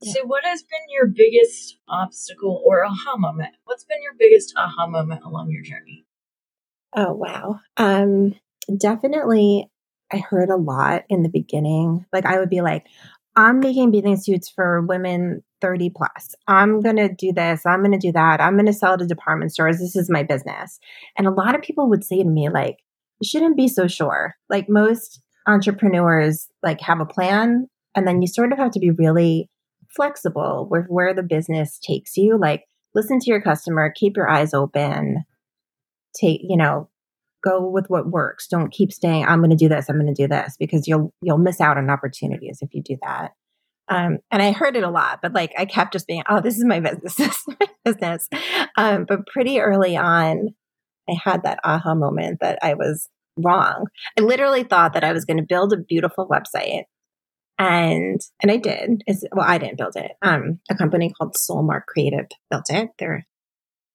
[0.00, 0.12] Yeah.
[0.12, 3.54] So, what has been your biggest obstacle or aha moment?
[3.64, 6.04] What's been your biggest aha moment along your journey?
[6.94, 7.60] Oh, wow.
[7.76, 8.34] Um,
[8.76, 9.70] definitely,
[10.12, 12.06] I heard a lot in the beginning.
[12.12, 12.86] Like, I would be like,
[13.36, 16.34] I'm making bathing suits for women 30 plus.
[16.46, 17.66] I'm going to do this.
[17.66, 18.40] I'm going to do that.
[18.40, 19.78] I'm going to sell to department stores.
[19.78, 20.78] This is my business.
[21.16, 22.76] And a lot of people would say to me, like,
[23.20, 24.36] you shouldn't be so sure.
[24.48, 28.90] Like, most entrepreneurs like have a plan and then you sort of have to be
[28.90, 29.50] really
[29.94, 32.38] flexible with where the business takes you.
[32.38, 35.24] Like listen to your customer, keep your eyes open,
[36.18, 36.88] take, you know,
[37.44, 38.48] go with what works.
[38.48, 41.12] Don't keep saying, I'm going to do this, I'm going to do this, because you'll,
[41.20, 43.32] you'll miss out on opportunities if you do that.
[43.88, 46.56] Um, and I heard it a lot, but like I kept just being, oh, this
[46.56, 48.28] is my business, this is my business.
[48.76, 50.54] Um, but pretty early on,
[51.08, 53.86] I had that aha moment that I was wrong.
[54.18, 56.84] I literally thought that I was going to build a beautiful website.
[57.56, 59.02] And and I did.
[59.06, 60.12] It's, well, I didn't build it.
[60.22, 62.88] Um, a company called Soulmark Creative built it.
[62.98, 63.26] They're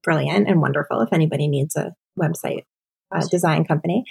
[0.03, 1.01] brilliant and wonderful.
[1.01, 2.63] If anybody needs a website
[3.11, 4.03] uh, design company.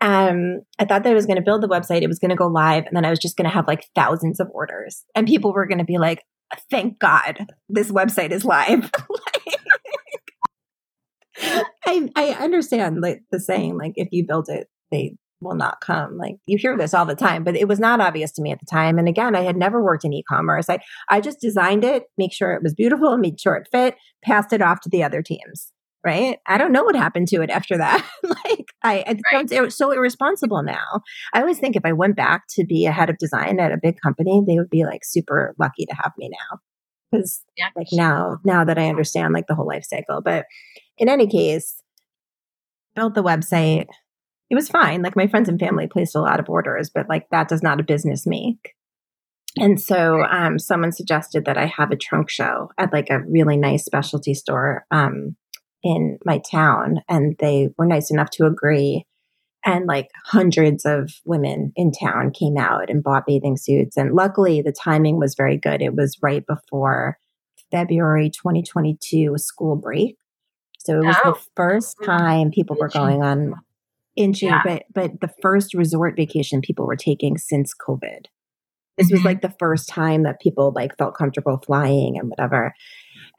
[0.00, 2.02] Um, I thought that I was going to build the website.
[2.02, 3.86] It was going to go live, and then I was just going to have like
[3.94, 6.22] thousands of orders, and people were going to be like,
[6.70, 8.90] "Thank God this website is live."
[11.86, 16.16] I I understand like the saying, like if you build it, they will not come.
[16.16, 18.60] Like you hear this all the time, but it was not obvious to me at
[18.60, 18.98] the time.
[18.98, 20.70] And again, I had never worked in e-commerce.
[20.70, 24.52] I I just designed it, make sure it was beautiful, made sure it fit, passed
[24.52, 25.73] it off to the other teams
[26.04, 26.38] right?
[26.46, 28.04] I don't know what happened to it after that.
[28.22, 29.50] like I, I right.
[29.50, 31.02] it's so irresponsible now.
[31.32, 33.78] I always think if I went back to be a head of design at a
[33.80, 36.58] big company, they would be like super lucky to have me now.
[37.10, 37.68] Because yeah.
[37.76, 40.20] like now, now that I understand like the whole life cycle.
[40.20, 40.46] But
[40.98, 41.80] in any case,
[42.94, 43.86] built the website.
[44.50, 45.02] It was fine.
[45.02, 47.80] Like my friends and family placed a lot of orders, but like that does not
[47.80, 48.74] a business make.
[49.56, 53.56] And so um, someone suggested that I have a trunk show at like a really
[53.56, 55.36] nice specialty store um,
[55.84, 59.04] in my town and they were nice enough to agree
[59.66, 64.60] and like hundreds of women in town came out and bought bathing suits and luckily
[64.62, 67.18] the timing was very good it was right before
[67.70, 70.16] february 2022 school break
[70.78, 71.32] so it was oh.
[71.32, 73.54] the first time people were going on
[74.16, 74.62] in June, yeah.
[74.64, 78.26] but but the first resort vacation people were taking since COVID.
[78.96, 79.14] This mm-hmm.
[79.14, 82.74] was like the first time that people like felt comfortable flying and whatever.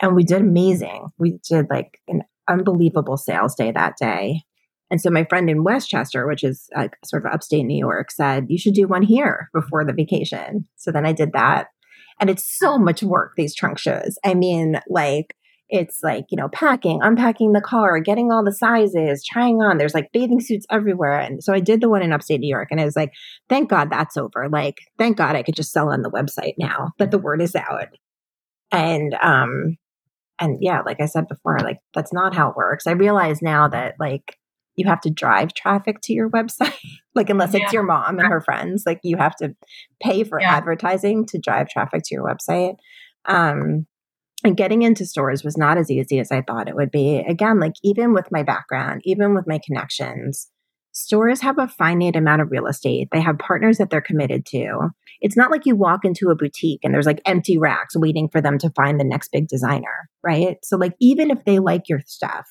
[0.02, 1.08] And we did amazing.
[1.18, 4.42] We did like an unbelievable sales day that day.
[4.92, 8.46] And so my friend in Westchester, which is like sort of upstate New York, said,
[8.50, 10.68] You should do one here before the vacation.
[10.76, 11.68] So then I did that.
[12.20, 14.18] And it's so much work, these trunk shows.
[14.24, 15.36] I mean, like,
[15.68, 19.78] it's like, you know, packing, unpacking the car, getting all the sizes, trying on.
[19.78, 21.20] There's like bathing suits everywhere.
[21.20, 23.12] And so I did the one in upstate New York and I was like,
[23.50, 24.48] thank God that's over.
[24.48, 27.56] Like, thank God I could just sell on the website now that the word is
[27.56, 27.88] out.
[28.72, 29.78] And um
[30.39, 32.88] and yeah, like I said before, like that's not how it works.
[32.88, 34.38] I realize now that like
[34.76, 36.74] you have to drive traffic to your website.
[37.13, 37.63] like unless yeah.
[37.63, 39.56] it's your mom and her friends, like you have to
[40.02, 40.56] pay for yeah.
[40.56, 42.76] advertising to drive traffic to your website.
[43.26, 43.88] Um
[44.43, 47.17] and getting into stores was not as easy as I thought it would be.
[47.17, 50.50] Again, like even with my background, even with my connections,
[50.96, 53.10] stores have a finite amount of real estate.
[53.12, 54.90] They have partners that they're committed to.
[55.20, 58.42] It's not like you walk into a boutique and there's like empty racks waiting for
[58.42, 60.58] them to find the next big designer, right?
[60.64, 62.48] So, like, even if they like your stuff,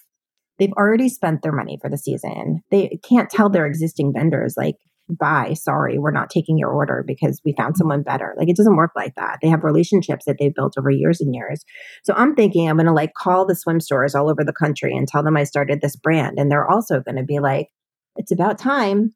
[0.58, 2.60] they've already spent their money for the season.
[2.70, 4.76] They can't tell their existing vendors, like,
[5.08, 8.34] bye, sorry, we're not taking your order because we found someone better.
[8.36, 9.38] Like, it doesn't work like that.
[9.40, 11.64] They have relationships that they've built over years and years.
[12.04, 14.94] So, I'm thinking I'm going to like call the swim stores all over the country
[14.94, 16.38] and tell them I started this brand.
[16.38, 17.68] And they're also going to be like,
[18.16, 19.14] it's about time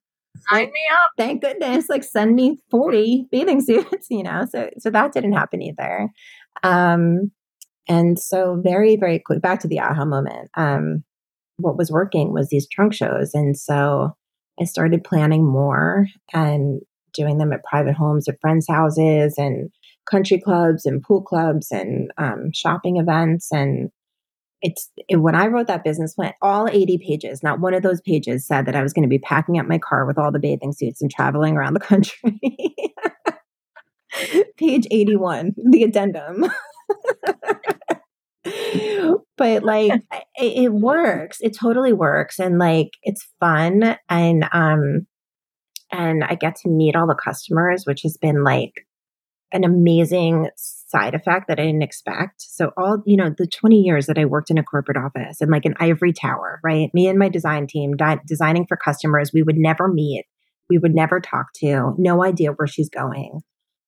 [0.50, 1.10] sign me up.
[1.16, 1.88] Thank goodness.
[1.88, 4.46] Like send me 40 bathing suits, you know.
[4.50, 6.08] So so that didn't happen either.
[6.62, 7.30] Um
[7.88, 10.50] and so very, very quick back to the aha moment.
[10.56, 11.04] Um
[11.56, 13.34] what was working was these trunk shows.
[13.34, 14.14] And so
[14.60, 16.80] I started planning more and
[17.14, 19.70] doing them at private homes at friends' houses and
[20.08, 23.90] country clubs and pool clubs and um, shopping events and
[24.60, 28.00] it's it, when I wrote that business plan, all 80 pages, not one of those
[28.00, 30.38] pages said that I was going to be packing up my car with all the
[30.38, 32.40] bathing suits and traveling around the country.
[34.56, 36.46] Page 81, the addendum.
[39.36, 39.92] but like
[40.36, 41.38] it, it works.
[41.40, 45.06] It totally works and like it's fun and um
[45.90, 48.86] and I get to meet all the customers, which has been like
[49.52, 50.50] an amazing
[50.88, 52.40] side effect that I didn't expect.
[52.42, 55.50] So all, you know, the 20 years that I worked in a corporate office and
[55.50, 56.90] like an ivory tower, right?
[56.94, 60.24] Me and my design team di- designing for customers, we would never meet.
[60.70, 63.40] We would never talk to, no idea where she's going.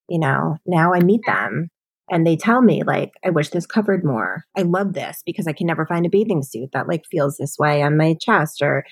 [0.09, 1.71] You know, now I meet them
[2.11, 4.45] and they tell me like, I wish this covered more.
[4.57, 7.57] I love this because I can never find a bathing suit that like feels this
[7.59, 8.85] way on my chest or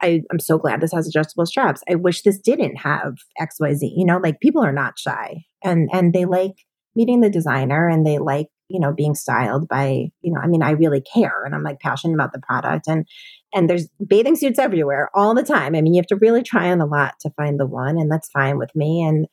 [0.00, 1.82] I, am so glad this has adjustable straps.
[1.90, 3.78] I wish this didn't have XYZ.
[3.96, 6.65] You know, like people are not shy and and they like
[6.96, 10.62] meeting the designer and they like, you know, being styled by, you know, I mean,
[10.62, 13.06] I really care and I'm like passionate about the product and
[13.54, 15.74] and there's bathing suits everywhere all the time.
[15.74, 18.10] I mean, you have to really try on a lot to find the one, and
[18.10, 19.02] that's fine with me.
[19.02, 19.26] And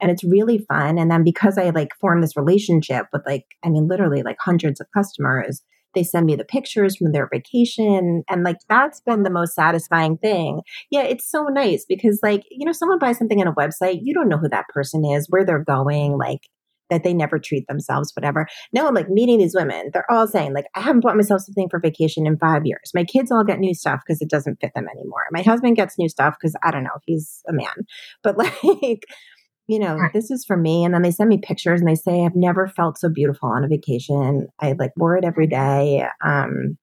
[0.00, 0.98] and it's really fun.
[0.98, 4.80] And then because I like form this relationship with like, I mean, literally like hundreds
[4.80, 5.62] of customers,
[5.94, 8.22] they send me the pictures from their vacation.
[8.28, 10.60] And like, that's been the most satisfying thing.
[10.90, 14.14] Yeah, it's so nice because like, you know, someone buys something on a website, you
[14.14, 16.42] don't know who that person is, where they're going, like,
[16.90, 18.46] that they never treat themselves, whatever.
[18.72, 19.90] No, I'm like meeting these women.
[19.92, 22.90] They're all saying, like, I haven't bought myself something for vacation in five years.
[22.94, 25.26] My kids all get new stuff because it doesn't fit them anymore.
[25.30, 27.66] My husband gets new stuff because I don't know, he's a man.
[28.22, 29.04] But like,
[29.68, 30.12] you know, right.
[30.12, 30.84] this is for me.
[30.84, 33.64] And then they send me pictures and they say, I've never felt so beautiful on
[33.64, 34.48] a vacation.
[34.60, 36.04] I like wore it every day.
[36.24, 36.76] Um,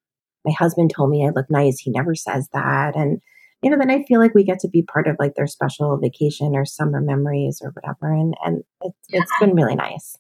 [0.46, 1.80] my husband told me I look nice.
[1.80, 2.96] He never says that.
[2.96, 3.20] And,
[3.66, 5.98] you know, then I feel like we get to be part of like their special
[5.98, 8.14] vacation or summer memories or whatever.
[8.14, 9.22] And, and it's, yeah.
[9.22, 10.16] it's been really nice.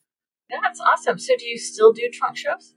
[0.49, 1.19] That's awesome.
[1.19, 2.73] So do you still do trunk shows?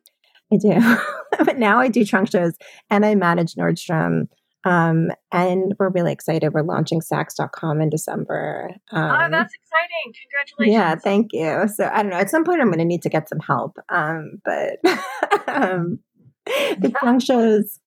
[0.52, 0.98] I do.
[1.44, 2.52] but now I do trunk shows
[2.90, 4.28] and I manage Nordstrom
[4.64, 6.52] um, and we're really excited.
[6.52, 8.70] We're launching Saks.com in December.
[8.92, 10.12] Oh, um, oh, that's exciting.
[10.22, 10.74] Congratulations.
[10.74, 11.68] Yeah, thank you.
[11.74, 12.18] So I don't know.
[12.18, 13.78] At some point, I'm going to need to get some help.
[13.88, 14.78] Um, but
[15.48, 16.00] um,
[16.46, 17.80] the trunk shows.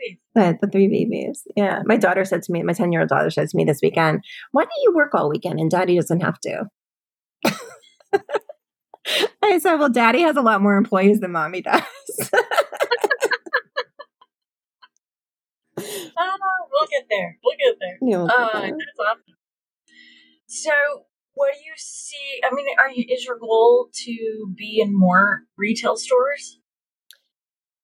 [0.00, 0.18] Babies.
[0.34, 1.42] The, the three babies.
[1.56, 1.82] Yeah.
[1.84, 4.24] My daughter said to me, my 10 year old daughter said to me this weekend,
[4.52, 6.64] why do you work all weekend and daddy doesn't have to?
[9.42, 11.82] I said, well, daddy has a lot more employees than mommy does.
[16.78, 17.38] we'll get there.
[17.42, 17.98] We'll get there.
[18.02, 18.70] Yeah, we'll uh, there.
[18.70, 19.34] That's awesome.
[20.46, 20.72] So,
[21.34, 22.40] what do you see?
[22.44, 26.57] I mean, are you, is your goal to be in more retail stores?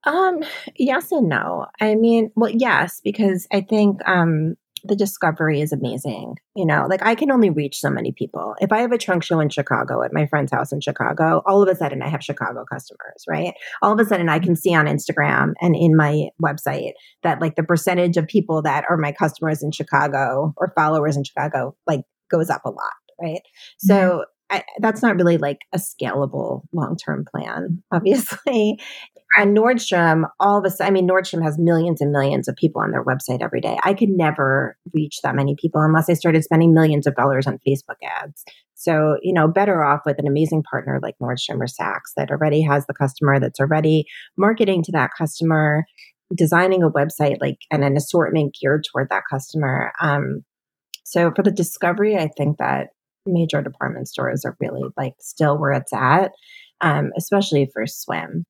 [0.07, 0.43] Um,
[0.77, 1.67] yes and no.
[1.81, 6.37] I mean, well, yes, because I think um the discovery is amazing.
[6.55, 8.55] You know, like I can only reach so many people.
[8.61, 11.63] If I have a trunk show in Chicago at my friend's house in Chicago, all
[11.63, 13.55] of a sudden I have Chicago customers, right?
[13.81, 16.93] All of a sudden I can see on Instagram and in my website
[17.23, 21.25] that like the percentage of people that are my customers in Chicago or followers in
[21.25, 23.41] Chicago like goes up a lot, right?
[23.41, 23.87] Mm-hmm.
[23.87, 28.79] So I, that's not really like a scalable long term plan, obviously.
[29.37, 32.83] And Nordstrom, all of a sudden, I mean, Nordstrom has millions and millions of people
[32.83, 33.77] on their website every day.
[33.83, 37.59] I could never reach that many people unless I started spending millions of dollars on
[37.67, 38.45] Facebook ads.
[38.75, 42.63] So, you know, better off with an amazing partner like Nordstrom or Saks that already
[42.63, 44.05] has the customer, that's already
[44.37, 45.85] marketing to that customer,
[46.35, 49.93] designing a website like and an assortment geared toward that customer.
[50.01, 50.45] Um,
[51.05, 52.89] so for the discovery, I think that
[53.27, 56.33] major department stores are really like still where it's at,
[56.81, 58.45] um, especially for swim.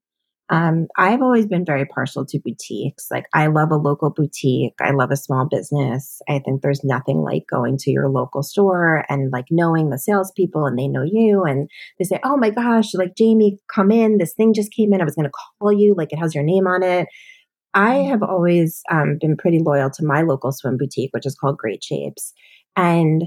[0.50, 3.06] Um, I've always been very partial to boutiques.
[3.10, 4.74] Like, I love a local boutique.
[4.78, 6.20] I love a small business.
[6.28, 10.66] I think there's nothing like going to your local store and like knowing the salespeople
[10.66, 14.18] and they know you and they say, Oh my gosh, like Jamie, come in.
[14.18, 15.00] This thing just came in.
[15.00, 15.94] I was going to call you.
[15.96, 17.08] Like, it has your name on it.
[17.72, 21.56] I have always um, been pretty loyal to my local swim boutique, which is called
[21.56, 22.34] Great Shapes.
[22.76, 23.24] And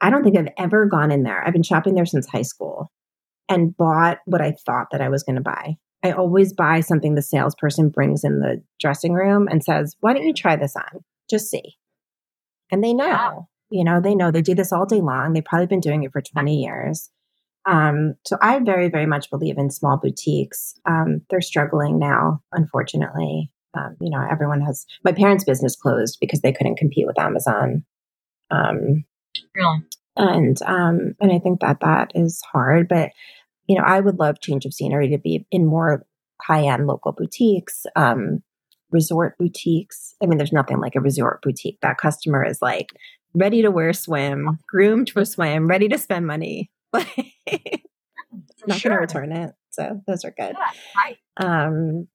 [0.00, 1.42] I don't think I've ever gone in there.
[1.44, 2.92] I've been shopping there since high school
[3.48, 5.76] and bought what I thought that I was going to buy.
[6.02, 10.26] I always buy something the salesperson brings in the dressing room and says, Why don't
[10.26, 11.04] you try this on?
[11.28, 11.76] Just see.
[12.70, 13.32] And they know, yeah.
[13.70, 15.32] you know, they know they do this all day long.
[15.32, 17.10] They've probably been doing it for 20 years.
[17.64, 20.74] Um, so I very, very much believe in small boutiques.
[20.88, 23.50] Um, they're struggling now, unfortunately.
[23.76, 27.84] Um, you know, everyone has my parents' business closed because they couldn't compete with Amazon.
[28.50, 29.04] Um,
[29.56, 29.78] Really?
[30.16, 32.88] And um, and I think that that is hard.
[32.88, 33.10] But
[33.66, 36.06] you know, I would love change of scenery to be in more
[36.42, 38.42] high end local boutiques, um,
[38.90, 40.14] resort boutiques.
[40.22, 41.78] I mean, there's nothing like a resort boutique.
[41.82, 42.90] That customer is like
[43.34, 46.70] ready to wear swim, groomed for swim, ready to spend money.
[46.92, 48.90] Not sure.
[48.90, 49.52] going to return it.
[49.70, 50.54] So those are good.
[50.56, 52.08] Yeah, um,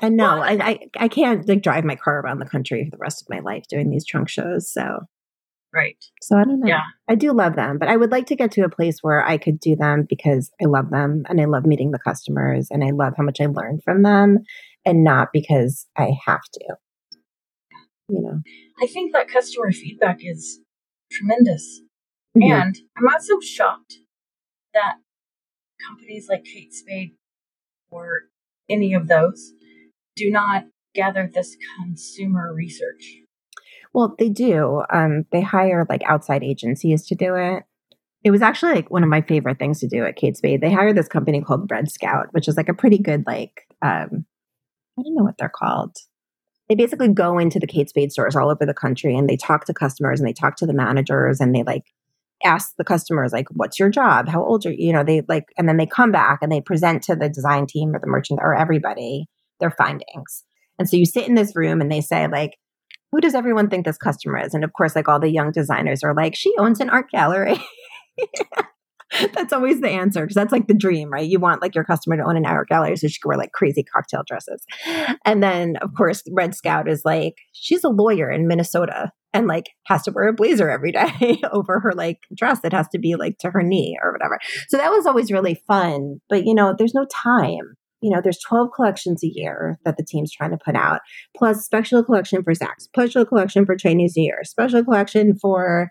[0.00, 3.00] and no, I, I, I can't like drive my car around the country for the
[3.00, 4.72] rest of my life doing these trunk shows.
[4.72, 5.00] So
[5.74, 5.96] Right.
[6.22, 6.68] So I don't know.
[6.68, 6.82] Yeah.
[7.08, 9.38] I do love them, but I would like to get to a place where I
[9.38, 12.90] could do them because I love them and I love meeting the customers and I
[12.90, 14.38] love how much I learned from them
[14.86, 16.76] and not because I have to.
[18.08, 18.40] You know.
[18.80, 20.60] I think that customer feedback is
[21.10, 21.80] tremendous.
[22.36, 22.52] Mm-hmm.
[22.52, 23.94] And I'm also shocked
[24.74, 24.98] that
[25.84, 27.14] companies like Kate Spade
[27.90, 28.22] or
[28.70, 29.52] any of those
[30.14, 33.23] do not gather this consumer research
[33.94, 34.82] well, they do.
[34.92, 37.62] Um, they hire like outside agencies to do it.
[38.24, 40.60] It was actually like one of my favorite things to do at Kate Spade.
[40.60, 44.26] They hired this company called Red Scout, which is like a pretty good like um,
[44.98, 45.96] I don't know what they're called.
[46.68, 49.66] They basically go into the Kate Spade stores all over the country and they talk
[49.66, 51.84] to customers and they talk to the managers and they like
[52.42, 55.44] ask the customers like what's your job how old are you you know they like
[55.56, 58.40] and then they come back and they present to the design team or the merchant
[58.42, 59.26] or everybody
[59.60, 60.44] their findings
[60.78, 62.58] And so you sit in this room and they say, like,
[63.14, 64.54] who does everyone think this customer is?
[64.54, 67.62] And of course, like all the young designers are like, she owns an art gallery.
[69.34, 71.28] that's always the answer because that's like the dream, right?
[71.28, 73.52] You want like your customer to own an art gallery so she can wear like
[73.52, 74.64] crazy cocktail dresses.
[75.24, 79.66] And then, of course, Red Scout is like, she's a lawyer in Minnesota and like
[79.86, 83.14] has to wear a blazer every day over her like dress that has to be
[83.14, 84.40] like to her knee or whatever.
[84.66, 86.20] So that was always really fun.
[86.28, 90.04] But you know, there's no time you know, there's 12 collections a year that the
[90.04, 91.00] team's trying to put out,
[91.34, 95.88] plus special collection for Saks, special collection for Chinese New Year, special collection for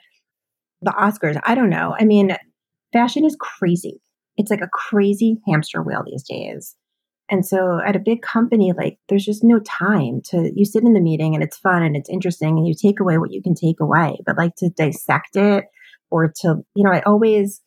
[0.84, 1.42] the Oscars.
[1.44, 1.96] I don't know.
[2.00, 2.38] I mean,
[2.94, 4.00] fashion is crazy.
[4.38, 6.76] It's like a crazy hamster wheel these days.
[7.32, 10.94] And so at a big company, like there's just no time to, you sit in
[10.94, 13.56] the meeting and it's fun and it's interesting and you take away what you can
[13.56, 14.20] take away.
[14.24, 15.66] But like to dissect it
[16.12, 17.60] or to, you know, I always,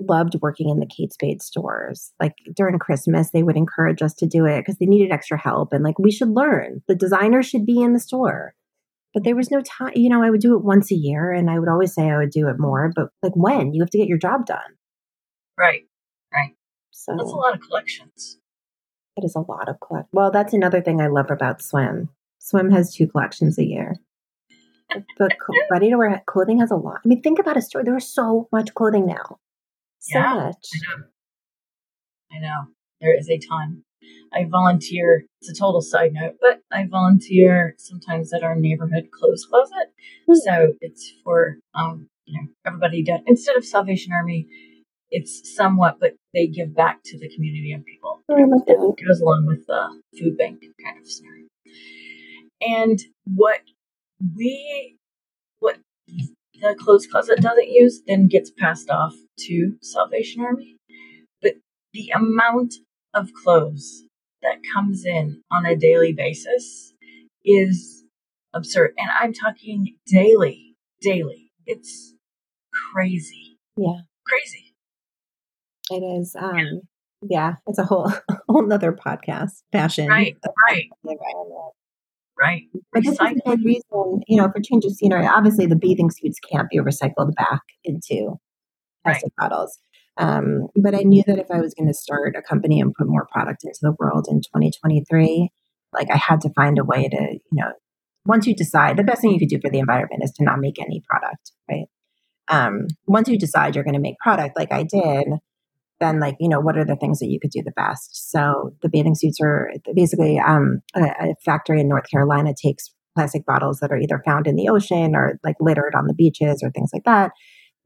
[0.00, 2.12] loved working in the Kate Spade stores.
[2.20, 5.72] Like during Christmas, they would encourage us to do it because they needed extra help.
[5.72, 6.82] And like, we should learn.
[6.88, 8.54] The designer should be in the store.
[9.14, 11.50] But there was no time, you know, I would do it once a year and
[11.50, 12.92] I would always say I would do it more.
[12.94, 13.72] But like, when?
[13.72, 14.76] You have to get your job done.
[15.58, 15.82] Right,
[16.32, 16.54] right.
[16.90, 18.38] So that's a lot of collections.
[19.16, 20.08] It is a lot of collect.
[20.12, 22.10] Well, that's another thing I love about Swim.
[22.38, 23.96] Swim has two collections a year.
[25.18, 25.32] but
[25.70, 27.00] ready to wear clothing has a lot.
[27.04, 27.82] I mean, think about a store.
[27.82, 29.38] There's so much clothing now.
[30.08, 30.66] So yeah, much.
[30.74, 31.04] I know.
[32.32, 32.72] I know.
[33.00, 33.82] There is a ton.
[34.32, 35.24] I volunteer.
[35.40, 39.92] It's a total side note, but I volunteer sometimes at our neighborhood clothes closet.
[40.28, 40.34] Mm-hmm.
[40.34, 44.46] So it's for um, you know everybody does instead of Salvation Army.
[45.10, 48.20] It's somewhat, but they give back to the community of people.
[48.28, 48.62] Oh.
[48.66, 51.46] It goes along with the food bank kind of scenario.
[52.60, 53.60] And what
[54.36, 54.98] we,
[55.60, 55.78] what
[56.60, 59.14] the clothes closet doesn't use then gets passed off
[59.46, 60.76] to Salvation Army.
[61.42, 61.54] But
[61.92, 62.74] the amount
[63.14, 64.04] of clothes
[64.42, 66.92] that comes in on a daily basis
[67.44, 68.04] is
[68.54, 68.92] absurd.
[68.98, 71.50] And I'm talking daily, daily.
[71.66, 72.14] It's
[72.92, 73.58] crazy.
[73.76, 74.00] Yeah.
[74.26, 74.74] Crazy.
[75.90, 76.36] It is.
[76.38, 76.82] Um,
[77.22, 78.12] yeah, it's a whole
[78.48, 79.62] whole nother podcast.
[79.72, 80.08] Fashion.
[80.08, 80.36] Right.
[80.68, 80.88] Right.
[82.40, 82.62] Right.
[82.92, 85.26] But this is a big reason, you know, for change of scenery.
[85.26, 88.38] Obviously, the bathing suits can't be recycled back into
[89.10, 89.48] plastic right.
[89.50, 89.78] bottles.
[90.16, 93.08] Um, but I knew that if I was going to start a company and put
[93.08, 95.50] more product into the world in 2023,
[95.92, 97.72] like I had to find a way to, you know,
[98.26, 100.58] once you decide, the best thing you could do for the environment is to not
[100.58, 101.86] make any product, right?
[102.48, 105.28] Um, once you decide you're going to make product, like I did,
[106.00, 108.72] then like you know what are the things that you could do the best so
[108.82, 113.80] the bathing suits are basically um, a, a, factory in north carolina takes plastic bottles
[113.80, 116.90] that are either found in the ocean or like littered on the beaches or things
[116.92, 117.32] like that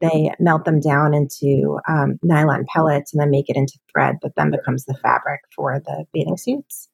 [0.03, 4.33] they melt them down into um, nylon pellets and then make it into thread that
[4.37, 6.89] then becomes the fabric for the bathing suits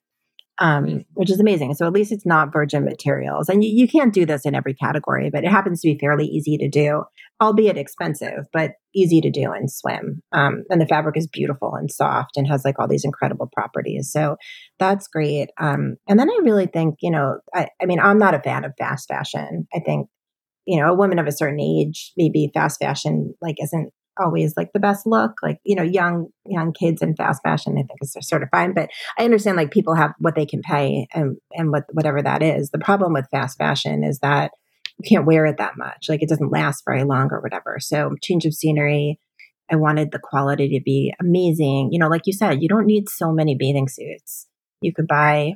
[0.60, 1.74] um, which is amazing.
[1.74, 3.48] So at least it's not virgin materials.
[3.48, 6.26] And you, you, can't do this in every category, but it happens to be fairly
[6.26, 7.04] easy to do,
[7.40, 10.20] albeit expensive, but easy to do and swim.
[10.32, 14.10] Um, and the fabric is beautiful and soft and has like all these incredible properties.
[14.10, 14.36] So
[14.78, 15.50] that's great.
[15.58, 18.64] Um, and then I really think, you know, I, I mean, I'm not a fan
[18.64, 19.68] of fast fashion.
[19.72, 20.08] I think
[20.68, 23.90] you know, a woman of a certain age, maybe fast fashion like isn't
[24.20, 25.38] always like the best look.
[25.42, 28.74] Like, you know, young young kids in fast fashion, I think is sort of fine.
[28.74, 32.42] But I understand like people have what they can pay and and what whatever that
[32.42, 32.68] is.
[32.68, 34.50] The problem with fast fashion is that
[34.98, 36.06] you can't wear it that much.
[36.06, 37.78] Like it doesn't last very long or whatever.
[37.80, 39.18] So change of scenery.
[39.70, 41.90] I wanted the quality to be amazing.
[41.92, 44.46] You know, like you said, you don't need so many bathing suits.
[44.82, 45.54] You could buy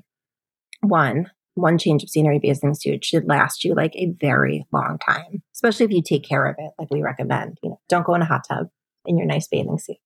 [0.80, 5.42] one one change of scenery bathing suit should last you like a very long time,
[5.54, 7.58] especially if you take care of it, like we recommend.
[7.62, 8.68] You know, don't go in a hot tub
[9.06, 9.96] in your nice bathing suit.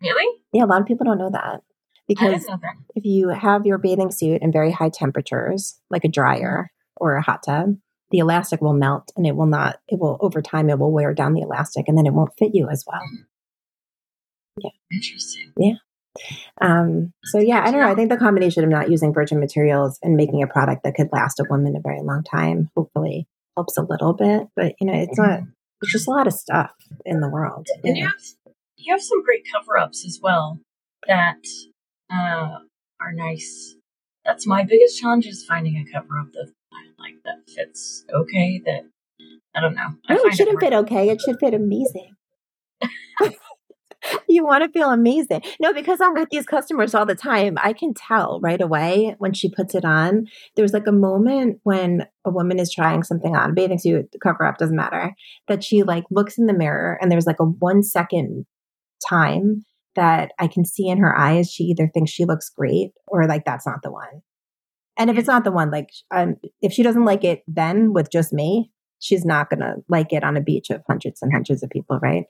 [0.00, 0.40] Really?
[0.52, 1.62] Yeah, a lot of people don't know that
[2.06, 2.74] because know that.
[2.94, 7.22] if you have your bathing suit in very high temperatures, like a dryer or a
[7.22, 7.76] hot tub,
[8.10, 9.80] the elastic will melt and it will not.
[9.88, 12.54] It will over time it will wear down the elastic and then it won't fit
[12.54, 13.00] you as well.
[13.00, 13.22] Hmm.
[14.60, 14.70] Yeah.
[14.92, 15.52] Interesting.
[15.58, 15.74] Yeah.
[16.60, 17.88] Um, so yeah, I don't know.
[17.88, 21.08] I think the combination of not using virgin materials and making a product that could
[21.12, 24.48] last a woman a very long time hopefully helps a little bit.
[24.56, 25.40] But you know, it's not.
[25.82, 26.72] It's just a lot of stuff
[27.06, 27.68] in the world.
[27.84, 28.14] And you have
[28.76, 30.60] you have some great cover ups as well
[31.06, 31.44] that
[32.12, 32.58] uh,
[33.00, 33.74] are nice.
[34.24, 38.60] That's my biggest challenge is finding a cover up that I like that fits okay.
[38.64, 38.88] That
[39.54, 39.94] I don't know.
[40.08, 41.08] I no, it shouldn't it fit okay.
[41.10, 42.14] It should fit amazing.
[44.28, 45.42] you want to feel amazing.
[45.60, 47.56] No, because I'm with these customers all the time.
[47.62, 50.26] I can tell right away when she puts it on.
[50.56, 54.58] There's like a moment when a woman is trying something on, bathing suit, cover up,
[54.58, 55.14] doesn't matter,
[55.48, 58.46] that she like looks in the mirror and there's like a one second
[59.08, 61.50] time that I can see in her eyes.
[61.50, 64.22] She either thinks she looks great or like that's not the one.
[64.96, 68.10] And if it's not the one, like, um, if she doesn't like it then with
[68.10, 71.62] just me, she's not going to like it on a beach of hundreds and hundreds
[71.62, 72.24] of people, right?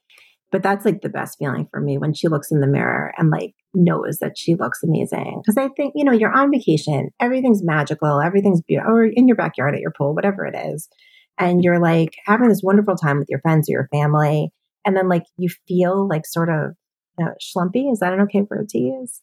[0.51, 3.31] But that's like the best feeling for me when she looks in the mirror and
[3.31, 5.43] like knows that she looks amazing.
[5.45, 9.37] Cause I think, you know, you're on vacation, everything's magical, everything's beautiful, or in your
[9.37, 10.89] backyard at your pool, whatever it is.
[11.37, 11.61] And mm-hmm.
[11.65, 14.51] you're like having this wonderful time with your friends or your family.
[14.87, 16.73] And then like you feel like sort of
[17.19, 17.93] you know, schlumpy.
[17.93, 19.21] Is that an okay word to use?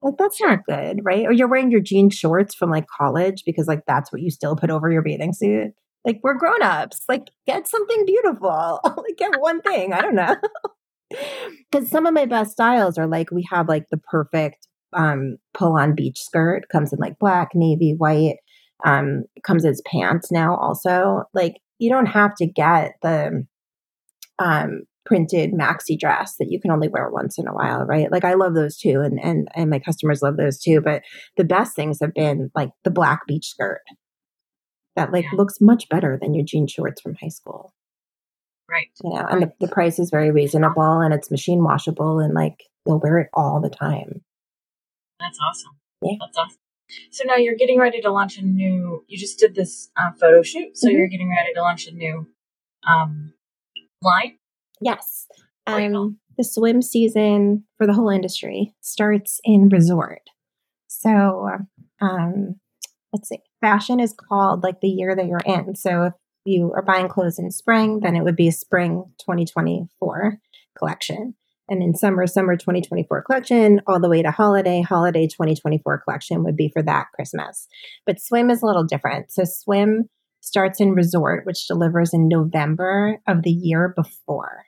[0.00, 1.26] Like that's not good, right?
[1.26, 4.56] Or you're wearing your jean shorts from like college because like that's what you still
[4.56, 5.72] put over your bathing suit.
[6.04, 7.02] Like we're grown ups.
[7.08, 8.80] Like get something beautiful.
[8.84, 9.92] like get one thing.
[9.92, 10.36] I don't know.
[11.70, 15.74] Because some of my best styles are like we have like the perfect um, pull
[15.74, 18.36] on beach skirt comes in like black, navy, white.
[18.84, 21.24] Um, comes as pants now also.
[21.34, 23.46] Like you don't have to get the
[24.38, 28.10] um printed maxi dress that you can only wear once in a while, right?
[28.10, 30.80] Like I love those too, and and and my customers love those too.
[30.80, 31.02] But
[31.36, 33.82] the best things have been like the black beach skirt
[34.96, 35.36] that like yeah.
[35.36, 37.74] looks much better than your jean shorts from high school.
[38.70, 38.88] Right.
[39.02, 42.64] You know, and the, the price is very reasonable and it's machine washable and like
[42.86, 44.22] you'll wear it all the time.
[45.20, 45.72] That's awesome.
[46.02, 46.16] Yeah.
[46.20, 46.58] That's awesome.
[47.10, 50.42] So now you're getting ready to launch a new, you just did this uh, photo
[50.42, 50.76] shoot.
[50.76, 50.96] So mm-hmm.
[50.96, 52.26] you're getting ready to launch a new
[52.86, 53.34] um,
[54.02, 54.38] line?
[54.80, 55.26] Yes.
[55.66, 60.22] Um, the swim season for the whole industry starts in resort.
[60.88, 61.50] So
[62.00, 62.56] um,
[63.12, 65.74] let's see, fashion is called like the year that you're in.
[65.74, 66.12] So if
[66.44, 70.38] you are buying clothes in spring, then it would be spring 2024
[70.76, 71.34] collection.
[71.68, 76.56] And in summer, summer 2024 collection, all the way to holiday, holiday 2024 collection would
[76.56, 77.66] be for that Christmas.
[78.04, 79.32] But swim is a little different.
[79.32, 80.10] So swim
[80.40, 84.66] starts in resort, which delivers in November of the year before.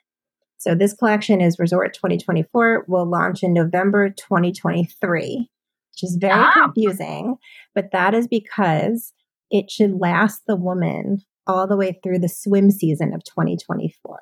[0.57, 5.49] So this collection is Resort 2024, will launch in November 2023
[5.95, 6.51] which is very ah.
[6.53, 7.37] confusing.
[7.73, 9.13] But that is because
[9.49, 14.19] it should last the woman all the way through the swim season of 2024.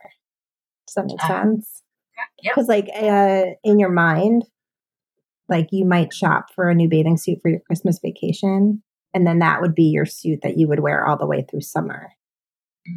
[0.87, 1.81] Does that make uh, sense?
[2.41, 2.85] Because, yep.
[2.85, 4.43] like, uh, in your mind,
[5.49, 9.39] like you might shop for a new bathing suit for your Christmas vacation, and then
[9.39, 12.11] that would be your suit that you would wear all the way through summer.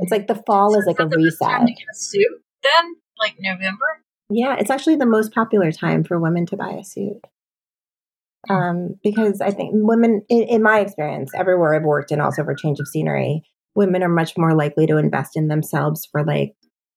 [0.00, 1.48] It's like the fall so is like a reset.
[1.48, 4.02] Time to get a suit then, like November.
[4.28, 7.24] Yeah, it's actually the most popular time for women to buy a suit
[8.48, 12.54] um, because I think women, in, in, my experience, everywhere I've worked and also for
[12.54, 13.42] change of scenery,
[13.74, 16.54] women are much more likely to invest in themselves for like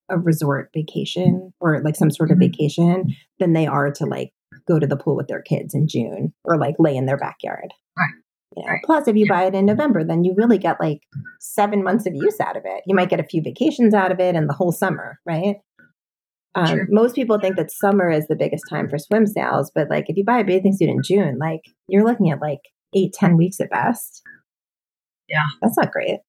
[0.09, 2.51] a resort vacation or like some sort of mm-hmm.
[2.51, 4.31] vacation than they are to like
[4.67, 7.73] go to the pool with their kids in June or like lay in their backyard.
[7.97, 8.13] Right.
[8.55, 8.81] You know, right.
[8.83, 11.01] Plus, if you buy it in November, then you really get like
[11.39, 12.83] seven months of use out of it.
[12.85, 15.57] You might get a few vacations out of it and the whole summer, right?
[16.55, 16.87] Um.
[16.89, 20.17] Most people think that summer is the biggest time for swim sales, but like if
[20.17, 22.61] you buy a bathing suit in June, like you're looking at like
[22.95, 24.21] eight, ten weeks at best.
[25.27, 26.19] Yeah, that's not great.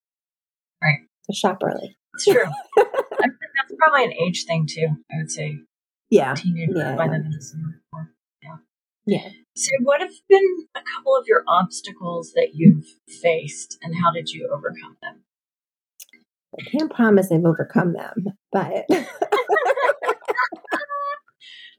[0.82, 0.98] Right.
[1.24, 1.96] So shop early.
[2.14, 2.44] It's true.
[2.76, 4.88] that's probably an age thing too.
[5.10, 5.58] I would say.
[6.10, 6.34] Yeah.
[6.34, 6.96] Teenagers yeah.
[6.96, 7.80] them in the summer.
[8.42, 8.56] Yeah.
[9.06, 9.28] Yeah.
[9.56, 12.86] So, what have been a couple of your obstacles that you've
[13.22, 15.24] faced, and how did you overcome them?
[16.58, 18.86] I can't promise I've overcome them, but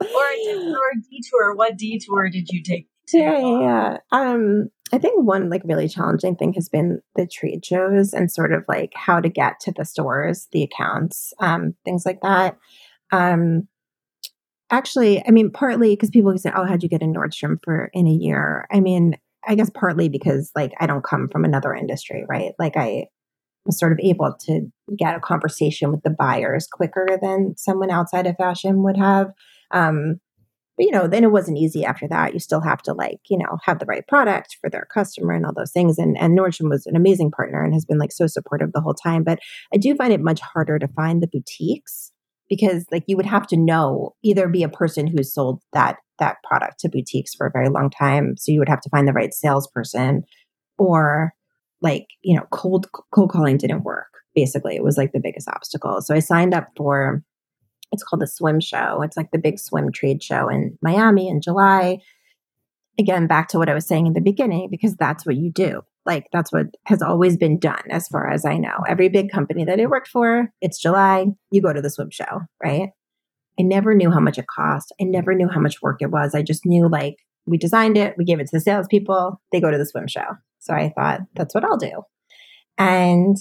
[0.01, 1.55] or, a detour.
[1.55, 2.87] What detour did you take?
[3.13, 3.97] Yeah, yeah, yeah.
[4.11, 8.53] Um, I think one like really challenging thing has been the trade shows and sort
[8.53, 12.57] of like how to get to the stores, the accounts, um, things like that.
[13.11, 13.67] Um,
[14.69, 18.07] actually, I mean, partly because people say, "Oh, how'd you get in Nordstrom for in
[18.07, 22.25] a year?" I mean, I guess partly because like I don't come from another industry,
[22.27, 22.53] right?
[22.59, 23.07] Like I
[23.65, 28.27] was sort of able to get a conversation with the buyers quicker than someone outside
[28.27, 29.31] of fashion would have.
[29.73, 30.19] Um,
[30.77, 32.33] but, you know, then it wasn't easy after that.
[32.33, 35.45] You still have to like, you know, have the right product for their customer and
[35.45, 35.97] all those things.
[35.97, 38.93] And and Nordstrom was an amazing partner and has been like so supportive the whole
[38.93, 39.23] time.
[39.23, 39.39] But
[39.73, 42.11] I do find it much harder to find the boutiques
[42.49, 46.37] because like you would have to know either be a person who's sold that that
[46.43, 48.35] product to boutiques for a very long time.
[48.37, 50.23] So you would have to find the right salesperson
[50.77, 51.33] or
[51.81, 54.07] like, you know, cold cold calling didn't work.
[54.35, 56.01] Basically, it was like the biggest obstacle.
[56.01, 57.23] So I signed up for
[57.91, 59.01] it's called the Swim Show.
[59.01, 61.99] It's like the big swim trade show in Miami in July.
[62.99, 65.81] Again, back to what I was saying in the beginning, because that's what you do.
[66.05, 68.77] Like that's what has always been done, as far as I know.
[68.87, 72.41] Every big company that I worked for, it's July, you go to the swim show,
[72.63, 72.89] right?
[73.59, 74.93] I never knew how much it cost.
[74.99, 76.33] I never knew how much work it was.
[76.33, 79.71] I just knew like we designed it, we gave it to the salespeople, they go
[79.71, 80.25] to the swim show.
[80.59, 82.03] So I thought that's what I'll do.
[82.77, 83.37] And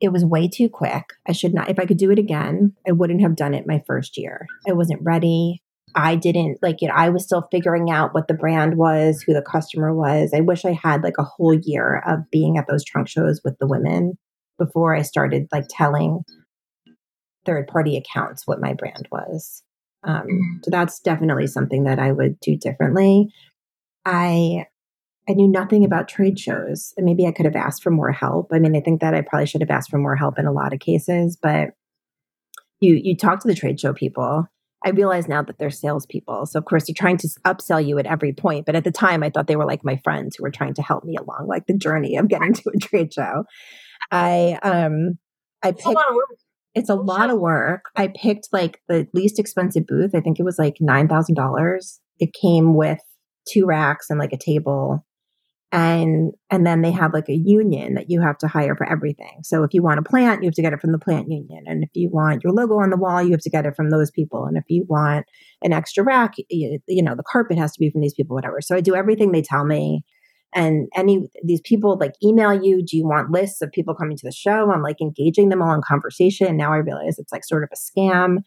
[0.00, 1.04] it was way too quick.
[1.26, 3.82] I should not, if I could do it again, I wouldn't have done it my
[3.86, 4.46] first year.
[4.68, 5.62] I wasn't ready.
[5.94, 6.90] I didn't like it.
[6.90, 10.32] I was still figuring out what the brand was, who the customer was.
[10.34, 13.58] I wish I had like a whole year of being at those trunk shows with
[13.58, 14.18] the women
[14.58, 16.24] before I started like telling
[17.46, 19.62] third party accounts what my brand was.
[20.04, 23.32] Um, so that's definitely something that I would do differently.
[24.04, 24.66] I
[25.28, 28.50] I knew nothing about trade shows, and maybe I could have asked for more help.
[28.52, 30.52] I mean, I think that I probably should have asked for more help in a
[30.52, 31.70] lot of cases, but
[32.80, 34.46] you you talk to the trade show people.
[34.84, 38.06] I realize now that they're salespeople, so of course they're trying to upsell you at
[38.06, 38.64] every point.
[38.64, 40.82] But at the time, I thought they were like my friends who were trying to
[40.82, 43.44] help me along, like the journey of getting to a trade show.
[44.10, 45.18] I um
[45.62, 46.00] I picked.
[46.74, 47.86] It's a lot of work.
[47.96, 50.14] I picked like the least expensive booth.
[50.14, 52.00] I think it was like nine thousand dollars.
[52.18, 53.00] It came with
[53.52, 55.04] two racks and like a table
[55.70, 59.40] and and then they have like a union that you have to hire for everything.
[59.42, 61.64] So if you want a plant you have to get it from the plant union.
[61.66, 63.90] And if you want your logo on the wall you have to get it from
[63.90, 64.46] those people.
[64.46, 65.26] And if you want
[65.62, 68.60] an extra rack you, you know the carpet has to be from these people whatever.
[68.62, 70.04] So i do everything they tell me.
[70.54, 74.26] And any these people like email you do you want lists of people coming to
[74.26, 74.70] the show?
[74.70, 76.56] I'm like engaging them all in conversation.
[76.56, 78.38] Now i realize it's like sort of a scam.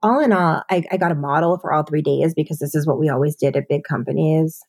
[0.00, 2.86] All in all I, I got a model for all three days because this is
[2.86, 4.60] what we always did at big companies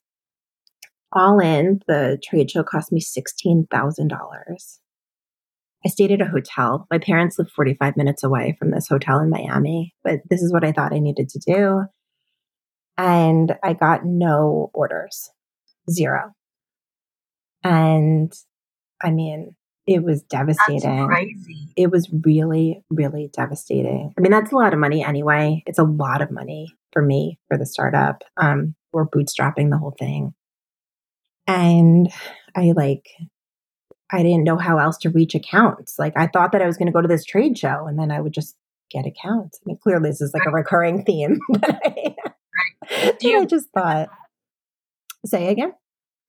[1.12, 4.80] all in, the trade show cost me $16,000.
[5.86, 6.88] I stayed at a hotel.
[6.92, 10.64] My parents live 45 minutes away from this hotel in Miami, but this is what
[10.64, 11.84] I thought I needed to do.
[12.98, 15.30] And I got no orders,
[15.90, 16.34] zero.
[17.64, 18.34] And
[19.02, 19.56] I mean,
[19.86, 21.10] it was devastating.
[21.78, 24.14] It was really, really devastating.
[24.18, 25.64] I mean, that's a lot of money anyway.
[25.66, 28.24] It's a lot of money for me for the startup.
[28.36, 30.34] Um, we're bootstrapping the whole thing.
[31.48, 32.12] And
[32.56, 33.08] I like,
[34.12, 35.98] I didn't know how else to reach accounts.
[35.98, 38.12] Like, I thought that I was going to go to this trade show and then
[38.12, 38.56] I would just
[38.92, 39.60] get accounts.
[39.60, 41.40] I mean, clearly this is like a recurring theme.
[41.50, 41.80] But
[42.90, 44.10] I, you, I just thought,
[45.26, 45.74] say again.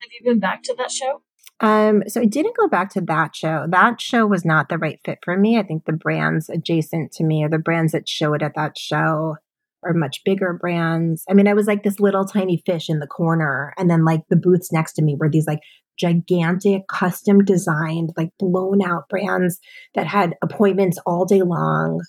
[0.00, 1.22] Have you been back to that show?
[1.60, 3.66] Um, so I didn't go back to that show.
[3.68, 5.58] That show was not the right fit for me.
[5.58, 9.36] I think the brands adjacent to me or the brands that showed at that show
[9.82, 11.24] or much bigger brands.
[11.28, 13.74] I mean, I was like this little tiny fish in the corner.
[13.78, 15.60] And then like the booths next to me were these like
[15.98, 19.58] gigantic, custom designed, like blown out brands
[19.94, 22.00] that had appointments all day long.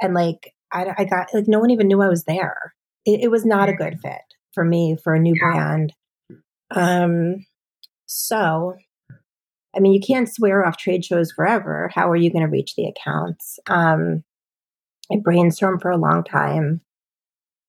[0.00, 2.74] And like, I, I got like, no one even knew I was there.
[3.04, 5.92] It, it was not a good fit for me for a new brand.
[6.70, 7.44] Um,
[8.06, 8.74] so,
[9.76, 11.90] I mean, you can't swear off trade shows forever.
[11.94, 13.58] How are you going to reach the accounts?
[13.68, 14.24] Um,
[15.12, 16.80] I brainstormed for a long time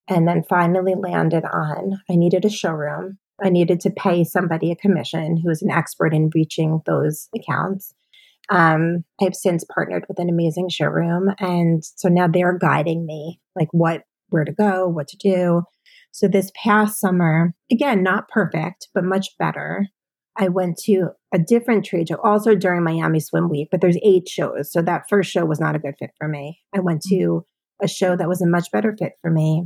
[0.07, 3.17] and then finally landed on I needed a showroom.
[3.43, 7.93] I needed to pay somebody a commission who was an expert in reaching those accounts.
[8.49, 13.69] Um, I've since partnered with an amazing showroom, and so now they're guiding me, like
[13.71, 15.63] what, where to go, what to do.
[16.11, 19.87] So this past summer, again, not perfect, but much better.
[20.37, 24.29] I went to a different trade show also during Miami Swim Week, but there's eight
[24.29, 24.71] shows.
[24.71, 26.59] So that first show was not a good fit for me.
[26.73, 27.45] I went to
[27.81, 29.65] a show that was a much better fit for me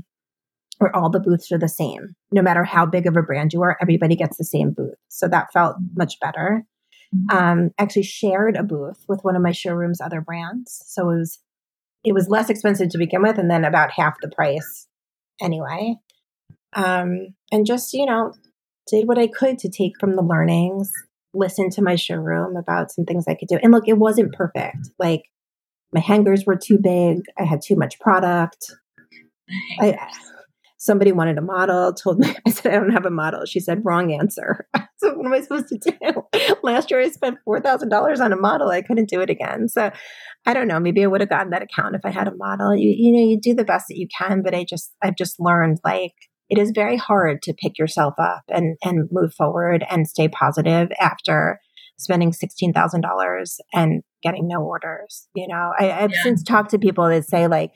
[0.79, 2.15] where all the booths are the same.
[2.31, 4.95] No matter how big of a brand you are, everybody gets the same booth.
[5.09, 6.65] So that felt much better.
[7.15, 7.37] Mm-hmm.
[7.37, 10.81] Um, actually shared a booth with one of my showroom's other brands.
[10.85, 11.39] So it was
[12.03, 14.87] it was less expensive to begin with and then about half the price
[15.41, 15.95] anyway.
[16.73, 18.33] Um, and just, you know,
[18.87, 20.91] did what I could to take from the learnings,
[21.33, 23.59] listen to my showroom about some things I could do.
[23.61, 24.77] And look, it wasn't perfect.
[24.97, 25.23] Like
[25.93, 27.23] my hangers were too big.
[27.37, 28.71] I had too much product.
[29.81, 29.97] I,
[30.79, 33.45] somebody wanted a model, told me, I said, I don't have a model.
[33.45, 34.67] She said, wrong answer.
[34.97, 36.55] so what am I supposed to do?
[36.63, 38.69] Last year I spent $4,000 on a model.
[38.69, 39.67] I couldn't do it again.
[39.67, 39.91] So
[40.45, 40.79] I don't know.
[40.79, 42.75] Maybe I would have gotten that account if I had a model.
[42.75, 45.35] You, you know, you do the best that you can, but I just, I've just
[45.39, 46.13] learned like,
[46.49, 50.89] it is very hard to pick yourself up and, and move forward and stay positive
[50.99, 51.59] after
[51.97, 55.27] spending $16,000 and getting no orders.
[55.35, 56.23] You know, I, have yeah.
[56.23, 57.71] since talked to people that say like,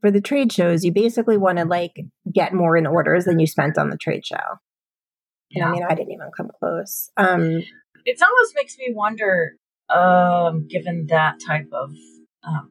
[0.00, 1.92] for the trade shows, you basically want to like
[2.32, 4.36] get more in orders than you spent on the trade show.
[5.50, 5.68] Yeah.
[5.68, 7.10] I mean, I didn't even come close.
[7.16, 7.62] Um,
[8.04, 9.52] it almost makes me wonder,
[9.88, 11.90] um, given that type of,
[12.46, 12.70] um,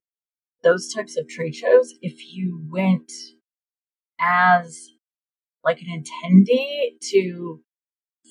[0.63, 3.11] those types of trade shows, if you went
[4.19, 4.89] as
[5.63, 7.61] like an attendee to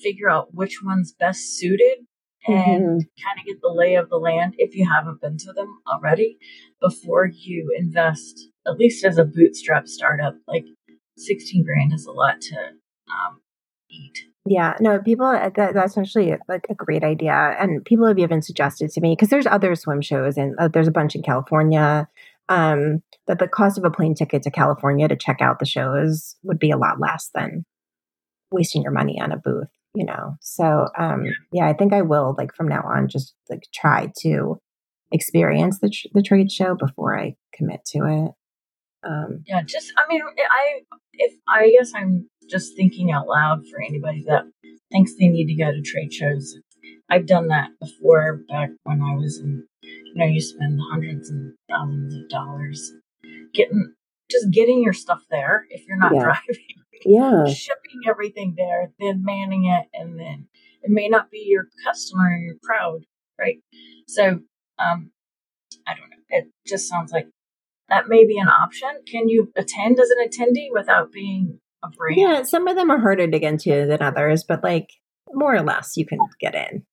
[0.01, 1.99] figure out which one's best suited
[2.47, 3.25] and mm-hmm.
[3.25, 6.37] kind of get the lay of the land if you haven't been to them already
[6.81, 10.65] before you invest at least as a bootstrap startup, like
[11.17, 13.41] 16 grand is a lot to um,
[13.89, 14.19] eat.
[14.45, 17.55] Yeah, no, people, uh, that, that's actually like a great idea.
[17.59, 20.87] And people have even suggested to me, because there's other swim shows and uh, there's
[20.87, 22.07] a bunch in California.
[22.49, 26.37] Um, that the cost of a plane ticket to California to check out the shows
[26.43, 27.65] would be a lot less than
[28.51, 29.67] wasting your money on a booth,
[29.97, 30.37] you know.
[30.41, 34.59] So um yeah, I think I will like from now on just like try to
[35.11, 38.31] experience the tr- the trade show before I commit to it.
[39.07, 40.81] Um Yeah, just I mean I
[41.13, 44.43] if I guess I'm just thinking out loud for anybody that
[44.91, 46.55] thinks they need to go to trade shows.
[47.09, 51.53] I've done that before back when I was in you know, you spend hundreds and
[51.69, 52.91] thousands of dollars
[53.53, 53.93] getting
[54.29, 56.21] just getting your stuff there if you're not yeah.
[56.23, 56.65] driving.
[57.05, 57.45] Yeah.
[57.45, 60.47] Shipping everything there, then manning it, and then
[60.83, 63.01] it may not be your customer and you're proud,
[63.39, 63.57] right?
[64.07, 64.39] So,
[64.79, 65.11] um,
[65.85, 66.17] I don't know.
[66.29, 67.27] It just sounds like
[67.89, 68.89] that may be an option.
[69.09, 72.19] Can you attend as an attendee without being a brand?
[72.19, 74.89] Yeah, some of them are harder to get into than others, but like
[75.33, 76.83] more or less you can get in.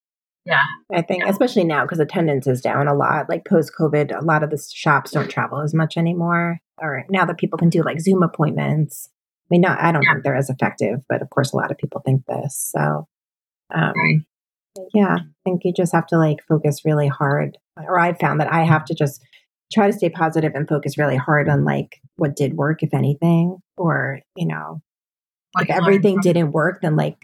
[0.44, 0.64] Yeah.
[0.92, 1.30] I think, yeah.
[1.30, 3.28] especially now because attendance is down a lot.
[3.28, 6.58] Like post COVID, a lot of the shops don't travel as much anymore.
[6.78, 9.08] Or now that people can do like Zoom appointments.
[9.44, 10.12] I mean, not, I don't yeah.
[10.12, 12.70] think they're as effective, but of course, a lot of people think this.
[12.74, 13.06] So,
[13.74, 14.20] um, right.
[14.94, 17.58] yeah, I think you just have to like focus really hard.
[17.76, 19.22] Or I found that I have to just
[19.72, 23.58] try to stay positive and focus really hard on like what did work, if anything,
[23.76, 24.80] or, you know,
[25.58, 27.16] if everything didn't work, then like,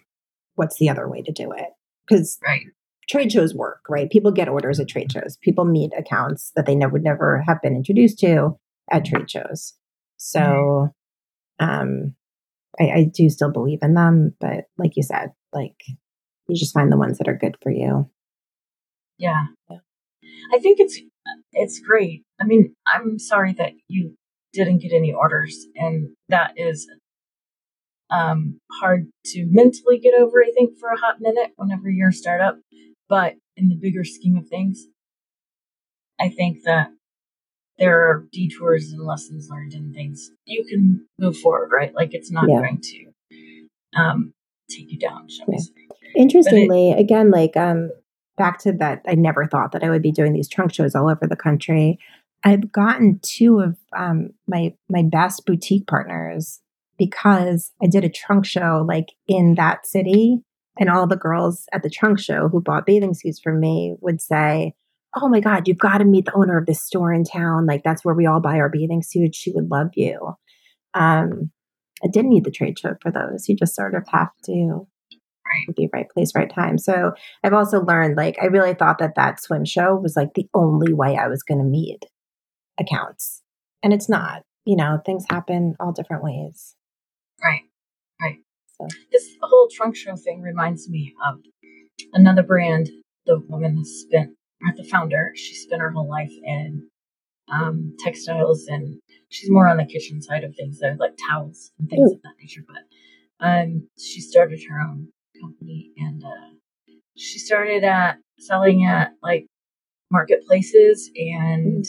[0.55, 1.69] what's the other way to do it?
[2.07, 2.67] Because right
[3.11, 4.09] trade shows work, right?
[4.09, 5.37] People get orders at trade shows.
[5.43, 8.57] People meet accounts that they never would never have been introduced to
[8.91, 9.75] at trade shows.
[10.17, 10.95] So
[11.61, 12.15] um
[12.79, 15.77] I, I do still believe in them, but like you said, like
[16.49, 18.09] you just find the ones that are good for you.
[19.19, 19.45] Yeah.
[19.69, 19.79] yeah.
[20.53, 20.99] I think it's
[21.53, 22.25] it's great.
[22.41, 24.17] I mean, I'm sorry that you
[24.53, 26.89] didn't get any orders and that is
[28.11, 32.13] um, hard to mentally get over, I think, for a hot minute whenever you're a
[32.13, 32.59] startup.
[33.09, 34.87] But in the bigger scheme of things,
[36.19, 36.89] I think that
[37.81, 41.95] there are detours and lessons learned and things you can move forward, right?
[41.95, 42.57] Like it's not yeah.
[42.57, 44.35] going to um,
[44.71, 45.57] take you down, shall yeah.
[45.57, 45.73] we say.
[46.15, 47.91] Interestingly, it, again, like um,
[48.37, 51.09] back to that, I never thought that I would be doing these trunk shows all
[51.09, 51.99] over the country.
[52.45, 56.61] I've gotten two of um, my my best boutique partners
[56.99, 60.43] because I did a trunk show like in that city
[60.79, 64.21] and all the girls at the trunk show who bought bathing suits from me would
[64.21, 64.75] say,
[65.15, 67.67] Oh my God, you've got to meet the owner of this store in town.
[67.67, 69.37] Like that's where we all buy our bathing suits.
[69.37, 70.35] She would love you.
[70.95, 71.51] Um,
[72.03, 73.49] I didn't need the trade show for those.
[73.49, 74.87] You just sort of have to
[75.77, 76.79] be right place, right time.
[76.79, 80.47] So I've also learned, like, I really thought that that swim show was like the
[80.55, 82.05] only way I was going to meet
[82.79, 83.43] accounts.
[83.83, 86.77] And it's not, you know, things happen all different ways.
[87.43, 87.63] Right.
[88.23, 88.37] Right.
[88.79, 88.87] So.
[89.11, 91.41] This whole trunk show thing reminds me of
[92.13, 92.89] another brand.
[93.27, 94.37] The woman has spent,
[94.77, 96.89] the founder, she spent her whole life in
[97.51, 101.89] um, textiles, and she's more on the kitchen side of things, though, like towels and
[101.89, 102.15] things Ooh.
[102.15, 102.65] of that nature.
[102.67, 105.09] But um, she started her own
[105.41, 106.55] company, and uh,
[107.17, 109.47] she started at selling at like
[110.11, 111.85] marketplaces and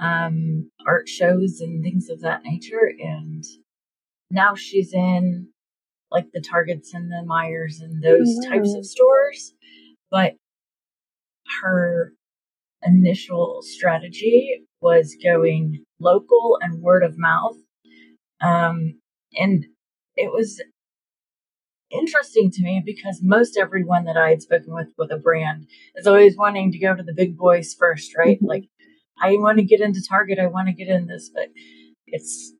[0.00, 3.44] um, art shows and things of that nature, and
[4.30, 5.48] now she's in
[6.10, 8.52] like the Targets and the Meijers and those mm-hmm.
[8.52, 9.54] types of stores.
[10.10, 10.34] But
[11.62, 12.12] her
[12.82, 17.56] initial strategy was going local and word of mouth.
[18.40, 19.00] Um,
[19.34, 19.64] and
[20.16, 20.60] it was
[21.90, 26.06] interesting to me because most everyone that I had spoken with with a brand is
[26.06, 28.36] always wanting to go to the big boys first, right?
[28.36, 28.46] Mm-hmm.
[28.46, 28.64] Like,
[29.20, 31.48] I want to get into Target, I want to get in this, but
[32.06, 32.52] it's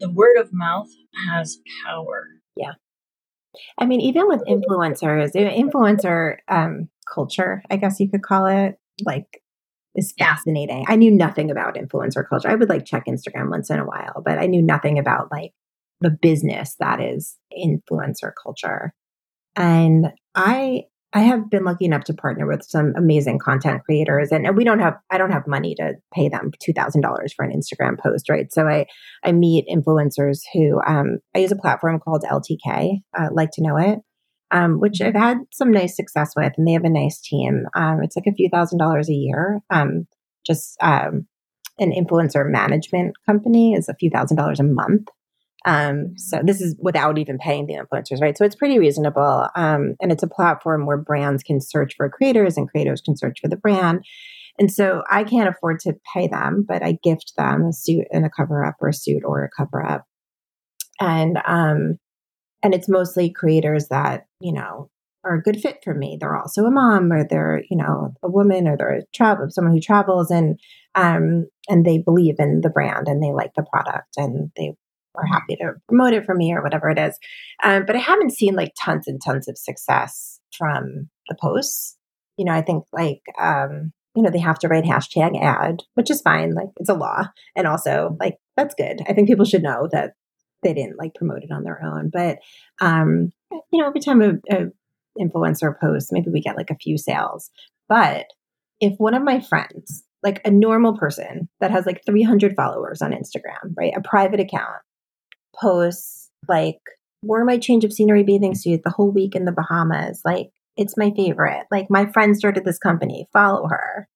[0.00, 0.88] the word of mouth
[1.28, 2.26] has power.
[2.56, 2.72] Yeah.
[3.78, 9.42] I mean, even with influencers, influencer um, culture, I guess you could call it, like,
[9.94, 10.84] is fascinating.
[10.88, 12.48] I knew nothing about influencer culture.
[12.48, 15.52] I would like check Instagram once in a while, but I knew nothing about like
[16.00, 18.94] the business that is influencer culture.
[19.56, 24.56] And I I have been lucky enough to partner with some amazing content creators and
[24.56, 28.30] we don't have I don't have money to pay them $2000 for an Instagram post,
[28.30, 28.52] right?
[28.52, 28.86] So I
[29.24, 33.76] I meet influencers who um I use a platform called LTK, uh, like to know
[33.76, 33.98] it.
[34.52, 37.66] Um, which I've had some nice success with, and they have a nice team.
[37.74, 39.60] Um, it's like a few thousand dollars a year.
[39.70, 40.06] Um,
[40.44, 41.26] just um,
[41.78, 45.08] an influencer management company is a few thousand dollars a month.
[45.66, 48.36] Um, so this is without even paying the influencers, right?
[48.36, 49.48] So it's pretty reasonable.
[49.54, 53.40] Um, and it's a platform where brands can search for creators and creators can search
[53.40, 54.04] for the brand.
[54.58, 58.24] And so I can't afford to pay them, but I gift them a suit and
[58.24, 60.04] a cover up or a suit or a cover up.
[60.98, 61.98] And, um,
[62.62, 64.90] and it's mostly creators that, you know,
[65.24, 66.16] are a good fit for me.
[66.18, 69.74] They're also a mom or they're, you know, a woman or they're a travel someone
[69.74, 70.58] who travels and
[70.94, 74.72] um and they believe in the brand and they like the product and they
[75.14, 77.18] are happy to promote it for me or whatever it is.
[77.62, 81.96] Um, but I haven't seen like tons and tons of success from the posts.
[82.36, 86.10] You know, I think like um, you know, they have to write hashtag ad, which
[86.10, 86.54] is fine.
[86.54, 87.24] Like it's a law.
[87.54, 89.02] And also like that's good.
[89.08, 90.12] I think people should know that
[90.62, 92.10] they didn't like promote it on their own.
[92.12, 92.38] But
[92.80, 93.32] um,
[93.72, 94.66] you know, every time a, a
[95.18, 97.50] influencer posts, maybe we get like a few sales.
[97.88, 98.26] But
[98.80, 103.12] if one of my friends, like a normal person that has like 300 followers on
[103.12, 104.82] Instagram, right, a private account,
[105.54, 106.78] posts like
[107.22, 110.96] wore my change of scenery bathing suit the whole week in the Bahamas, like it's
[110.96, 111.66] my favorite.
[111.70, 114.08] Like my friend started this company, follow her.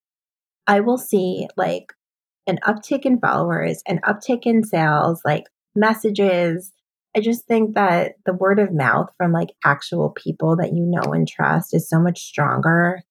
[0.67, 1.93] I will see like
[2.47, 5.45] an uptick in followers, an uptick in sales, like
[5.75, 6.73] messages.
[7.17, 11.13] I just think that the word of mouth from like actual people that you know
[11.13, 13.03] and trust is so much stronger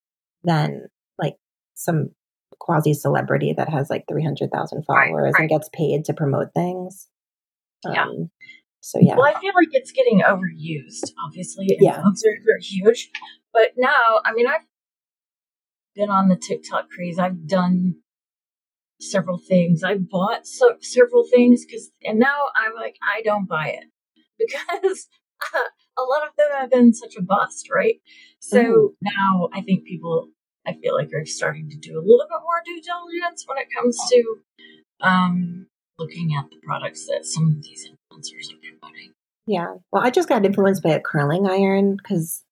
[0.43, 0.88] than
[1.18, 1.36] like
[1.74, 2.09] some
[2.59, 5.39] quasi celebrity that has like 300,000 followers right, right.
[5.39, 7.07] and gets paid to promote things.
[7.86, 8.03] Yeah.
[8.03, 8.30] Um,
[8.82, 9.16] so yeah.
[9.16, 11.11] Well, I feel like it's getting overused.
[11.26, 13.09] Obviously, yeah, are, are huge,
[13.53, 14.66] but now, I mean, I've
[15.95, 17.18] been on the TikTok craze.
[17.20, 17.95] I've done
[19.12, 19.84] several things.
[19.84, 23.86] I bought so, several things because, and now I'm like, I don't buy it
[24.39, 25.08] because
[25.54, 27.95] a lot of them have been such a bust, right?
[28.39, 28.89] So mm.
[29.01, 30.30] now I think people,
[30.66, 33.68] I feel like are starting to do a little bit more due diligence when it
[33.76, 34.24] comes to
[35.01, 35.68] um,
[35.99, 39.14] looking at the products that some of these influencers are promoting.
[39.45, 39.76] Yeah.
[39.91, 42.43] Well, I just got influenced by a curling iron because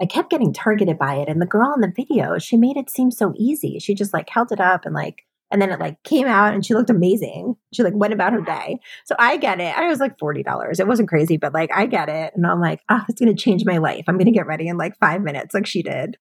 [0.00, 1.28] I kept getting targeted by it.
[1.28, 3.78] And the girl in the video, she made it seem so easy.
[3.78, 6.64] She just like held it up and like, and then it like came out and
[6.64, 7.56] she looked amazing.
[7.72, 8.78] She like went about her day.
[9.04, 9.76] So I get it.
[9.76, 10.78] I was like $40.
[10.78, 12.32] It wasn't crazy, but like I get it.
[12.34, 14.04] And I'm like, oh, it's going to change my life.
[14.06, 16.16] I'm going to get ready in like five minutes, like she did.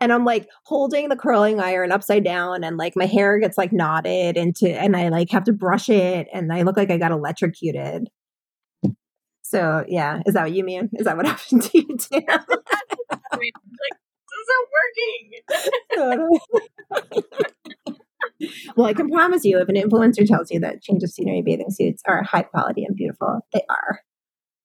[0.00, 3.72] And I'm like holding the curling iron upside down and like my hair gets like
[3.72, 7.12] knotted into, and I like have to brush it and I look like I got
[7.12, 8.08] electrocuted.
[9.42, 10.90] So yeah, is that what you mean?
[10.94, 12.20] Is that what happened to you too?
[13.38, 13.52] Like,
[14.30, 14.46] this
[15.98, 16.24] isn't
[17.36, 17.72] working.
[18.76, 21.70] well, I can promise you, if an influencer tells you that change of scenery bathing
[21.70, 24.00] suits are high quality and beautiful, they are.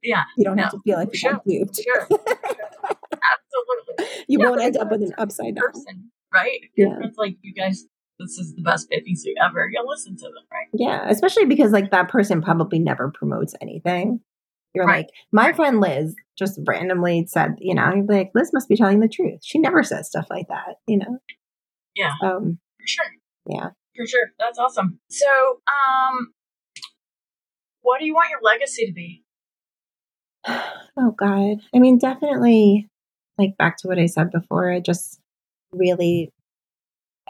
[0.03, 0.24] Yeah.
[0.38, 1.80] You don't no, have to feel like you're sure, duped.
[1.84, 2.01] Sure.
[2.03, 2.45] Absolutely.
[4.28, 5.65] You yeah, won't end up with an upside down.
[5.65, 6.59] Person, right?
[6.78, 6.99] Yeah.
[7.01, 7.86] It's like you guys
[8.22, 9.69] this is the best bathing suit ever.
[9.72, 10.67] You'll listen to them, right?
[10.74, 14.22] Yeah, especially because like that person probably never promotes anything.
[14.74, 15.05] You're right.
[15.05, 19.09] like, my friend Liz just randomly said, you know, like, Liz must be telling the
[19.09, 19.41] truth.
[19.43, 21.17] She never says stuff like that, you know?
[21.93, 22.13] Yeah.
[22.24, 23.05] Um, for sure.
[23.45, 23.69] Yeah.
[23.95, 24.31] For sure.
[24.39, 24.99] That's awesome.
[25.09, 26.33] So, um,
[27.81, 29.23] what do you want your legacy to be?
[30.97, 31.61] Oh, God.
[31.73, 32.89] I mean, definitely,
[33.37, 35.21] like, back to what I said before, I just
[35.71, 36.29] really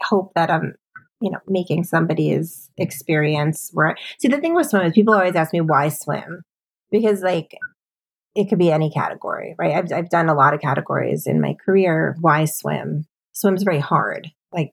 [0.00, 0.74] hope that I'm
[1.20, 5.52] you know, making somebody's experience where see the thing with swim is people always ask
[5.52, 6.42] me why swim
[6.90, 7.56] because like
[8.34, 9.74] it could be any category, right?
[9.74, 12.16] I've, I've done a lot of categories in my career.
[12.20, 13.06] Why swim?
[13.32, 14.30] Swim's very hard.
[14.52, 14.72] Like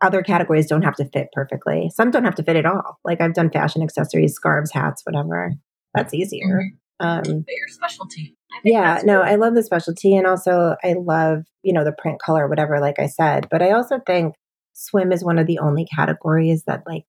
[0.00, 1.90] other categories don't have to fit perfectly.
[1.94, 2.98] Some don't have to fit at all.
[3.04, 5.54] Like I've done fashion accessories, scarves, hats, whatever.
[5.94, 6.46] That's easier.
[6.46, 7.06] Mm-hmm.
[7.06, 8.36] Um, but your specialty.
[8.64, 10.16] Yeah, no, I love the specialty.
[10.16, 13.48] And also I love, you know, the print color, whatever, like I said.
[13.50, 14.34] But I also think
[14.72, 17.04] swim is one of the only categories that like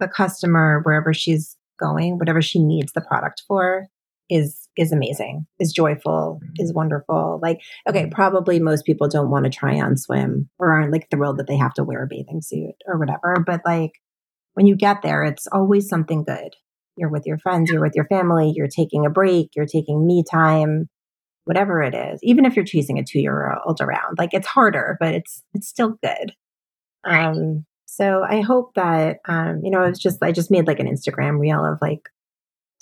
[0.00, 3.86] the customer, wherever she's going, whatever she needs the product for
[4.30, 7.40] is is amazing, is joyful, is wonderful.
[7.42, 11.38] Like, okay, probably most people don't want to try on swim or aren't like thrilled
[11.38, 13.42] that they have to wear a bathing suit or whatever.
[13.46, 13.92] But like
[14.54, 16.54] when you get there, it's always something good.
[16.96, 20.24] You're with your friends, you're with your family, you're taking a break, you're taking me
[20.30, 20.88] time,
[21.44, 22.20] whatever it is.
[22.22, 25.68] Even if you're chasing a two year old around, like it's harder, but it's it's
[25.68, 26.32] still good.
[27.04, 30.80] Um, so I hope that, um, you know, I was just, I just made like
[30.80, 32.08] an Instagram reel of like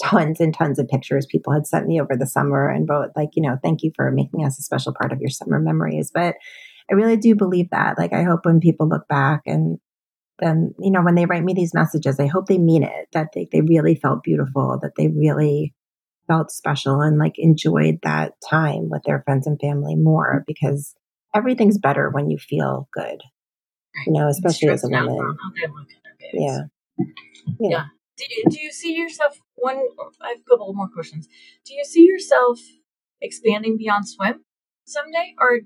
[0.01, 3.31] tons and tons of pictures people had sent me over the summer and wrote like,
[3.35, 6.11] you know, thank you for making us a special part of your summer memories.
[6.13, 6.37] But
[6.91, 7.99] I really do believe that.
[7.99, 9.79] Like, I hope when people look back and
[10.39, 13.29] then, you know, when they write me these messages, I hope they mean it, that
[13.35, 15.75] they, they really felt beautiful, that they really
[16.27, 20.95] felt special and like enjoyed that time with their friends and family more because
[21.35, 23.21] everything's better when you feel good
[24.07, 25.37] you know, especially as a woman.
[26.33, 26.59] Yeah.
[26.99, 27.05] yeah.
[27.59, 27.85] Yeah.
[28.21, 29.77] Do you, do you see yourself one
[30.21, 31.27] I have a couple more questions.
[31.65, 32.59] Do you see yourself
[33.23, 34.45] expanding beyond swim
[34.85, 35.61] someday or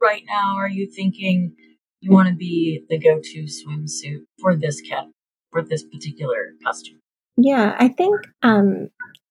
[0.00, 1.54] right now are you thinking
[2.00, 5.04] you want to be the go-to swimsuit for this cat
[5.50, 7.00] for this particular costume?
[7.36, 8.88] Yeah, I think um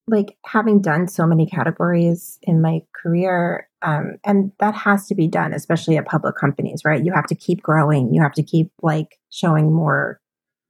[0.07, 5.27] like having done so many categories in my career, um, and that has to be
[5.27, 7.03] done, especially at public companies, right?
[7.03, 8.13] You have to keep growing.
[8.13, 10.19] You have to keep like showing more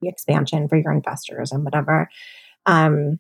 [0.07, 2.09] expansion for your investors and whatever.
[2.65, 3.19] Um,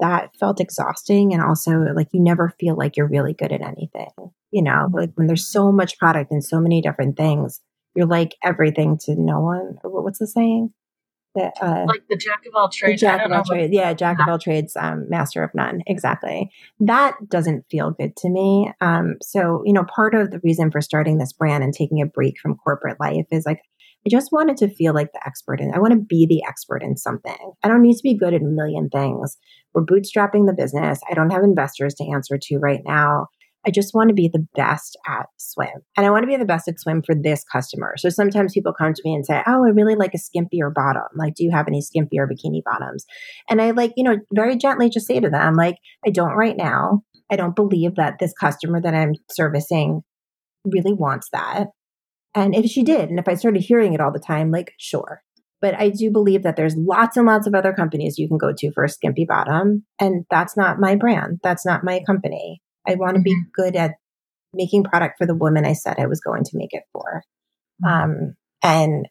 [0.00, 4.08] that felt exhausting and also like you never feel like you're really good at anything
[4.52, 4.88] you know?
[4.92, 7.60] Like when there's so much product and so many different things
[7.94, 9.78] you're like everything to no one.
[9.82, 10.72] What's the saying?
[11.34, 13.00] That uh, like the jack of all trades.
[13.00, 15.82] Jack of all trades yeah jack of all trades um, master of none.
[15.86, 16.50] Exactly.
[16.80, 18.72] That doesn't feel good to me.
[18.80, 22.06] Um, so you know part of the reason for starting this brand and taking a
[22.06, 23.60] break from corporate life is like
[24.06, 26.82] I just wanted to feel like the expert and I want to be the expert
[26.82, 27.52] in something.
[27.62, 29.36] I don't need to be good at a million things.
[29.74, 31.00] We're bootstrapping the business.
[31.08, 33.28] I don't have investors to answer to right now.
[33.64, 35.70] I just want to be the best at swim.
[35.96, 37.94] And I want to be the best at swim for this customer.
[37.96, 41.04] So sometimes people come to me and say, Oh, I really like a skimpier bottom.
[41.14, 43.06] Like, do you have any skimpier bikini bottoms?
[43.48, 46.56] And I like, you know, very gently just say to them, like, I don't right
[46.56, 47.02] now.
[47.30, 50.02] I don't believe that this customer that I'm servicing
[50.64, 51.68] really wants that.
[52.34, 55.22] And if she did, and if I started hearing it all the time, like, sure.
[55.60, 58.52] But I do believe that there's lots and lots of other companies you can go
[58.56, 59.84] to for a skimpy bottom.
[60.00, 61.40] And that's not my brand.
[61.42, 62.62] That's not my company.
[62.86, 63.62] I want to be mm-hmm.
[63.62, 63.92] good at
[64.52, 67.22] making product for the woman I said I was going to make it for.
[67.84, 68.10] Mm-hmm.
[68.10, 69.06] Um, and,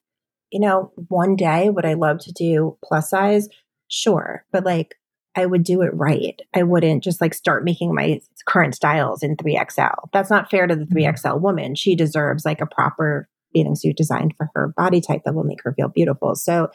[0.51, 3.47] you know, one day would I love to do plus size?
[3.87, 4.45] Sure.
[4.51, 4.95] But like,
[5.35, 6.39] I would do it right.
[6.53, 10.09] I wouldn't just like start making my current styles in 3XL.
[10.11, 11.43] That's not fair to the 3XL mm-hmm.
[11.43, 11.75] woman.
[11.75, 15.63] She deserves like a proper bathing suit designed for her body type that will make
[15.63, 16.35] her feel beautiful.
[16.35, 16.69] So,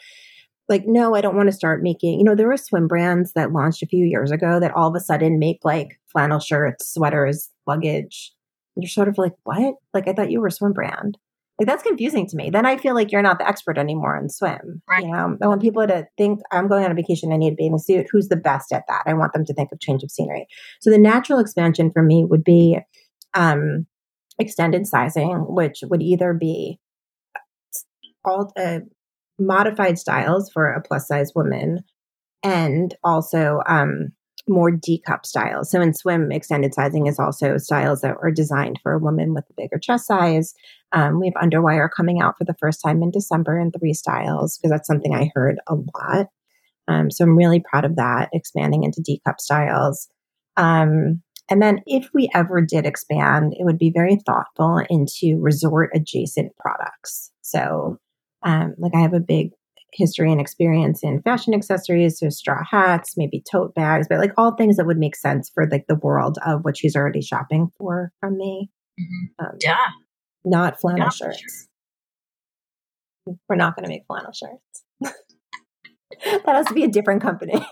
[0.68, 3.52] like, no, I don't want to start making, you know, there were swim brands that
[3.52, 7.50] launched a few years ago that all of a sudden make like flannel shirts, sweaters,
[7.66, 8.32] luggage.
[8.74, 9.74] You're sort of like, what?
[9.94, 11.18] Like, I thought you were a swim brand.
[11.58, 12.50] Like that's confusing to me.
[12.50, 14.82] Then I feel like you're not the expert anymore in swim.
[14.88, 15.04] Right.
[15.04, 17.32] You know, I want people to think I'm going on a vacation.
[17.32, 18.06] I need to be in a bathing suit.
[18.12, 19.04] Who's the best at that?
[19.06, 20.46] I want them to think of change of scenery.
[20.80, 22.78] So the natural expansion for me would be
[23.32, 23.86] um,
[24.38, 26.78] extended sizing, which would either be
[28.24, 28.80] all uh,
[29.38, 31.84] modified styles for a plus size woman,
[32.42, 34.12] and also um,
[34.48, 35.70] more D cup styles.
[35.70, 39.44] So in swim, extended sizing is also styles that are designed for a woman with
[39.50, 40.54] a bigger chest size.
[40.92, 44.58] Um, we have underwire coming out for the first time in December in three styles
[44.58, 46.28] because that's something I heard a lot.
[46.88, 50.08] Um, so I'm really proud of that, expanding into D cup styles.
[50.56, 55.90] Um, and then if we ever did expand, it would be very thoughtful into resort
[55.94, 57.30] adjacent products.
[57.42, 57.98] So,
[58.42, 59.50] um, like I have a big
[59.92, 64.54] history and experience in fashion accessories, so straw hats, maybe tote bags, but like all
[64.54, 68.12] things that would make sense for like the world of what she's already shopping for
[68.20, 68.70] from me.
[69.00, 69.44] Mm-hmm.
[69.44, 69.86] Um, yeah.
[70.44, 71.68] Not flannel yeah, shirts.
[73.26, 73.36] Sure.
[73.48, 74.84] We're not going to make flannel shirts.
[76.24, 77.54] that has to be a different company.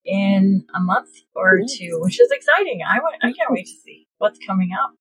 [0.06, 2.81] in a month or two, which is exciting.
[2.88, 4.91] I, w- I can't wait to see what's coming up.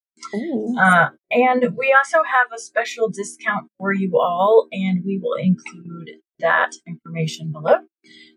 [0.77, 6.09] Uh, and we also have a special discount for you all, and we will include
[6.39, 7.77] that information below.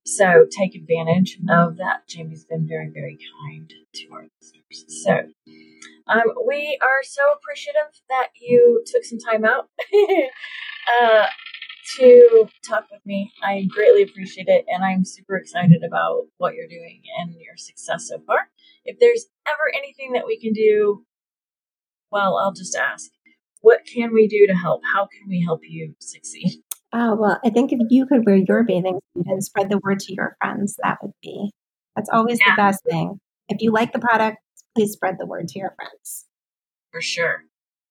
[0.04, 2.06] So take advantage of that.
[2.08, 5.02] Jamie's been very, very kind to our listeners.
[5.04, 5.52] So
[6.06, 9.68] um, we are so appreciative that you took some time out
[11.02, 11.26] uh,
[11.96, 13.32] to talk with me.
[13.42, 18.08] I greatly appreciate it, and I'm super excited about what you're doing and your success
[18.08, 18.48] so far.
[18.84, 21.04] If there's ever anything that we can do,
[22.10, 23.10] well, I'll just ask.
[23.60, 24.82] What can we do to help?
[24.92, 26.62] How can we help you succeed?
[26.92, 30.00] Oh, well, I think if you could wear your bathing suit and spread the word
[30.00, 31.52] to your friends, that would be,
[31.96, 32.52] that's always yeah.
[32.52, 33.20] the best thing.
[33.48, 34.38] If you like the product,
[34.74, 36.26] please spread the word to your friends.
[36.90, 37.44] For sure.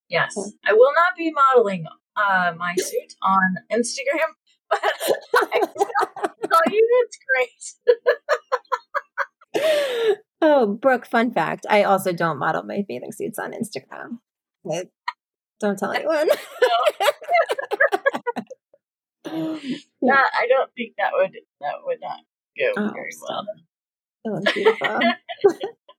[0.10, 0.36] Yes.
[0.66, 1.86] I will not be modeling
[2.16, 4.36] uh, my suit on Instagram,
[4.70, 7.18] but I tell you it's
[9.56, 9.74] great.
[10.41, 11.66] oh, Brooke, fun fact.
[11.70, 14.20] I also don't model my bathing suits on Instagram.
[14.70, 14.84] I
[15.60, 16.30] don't tell anyone.
[20.02, 21.32] yeah, I don't think that would
[21.62, 22.20] that would not
[22.58, 23.45] go oh, very well.
[24.28, 24.99] Oh, beautiful.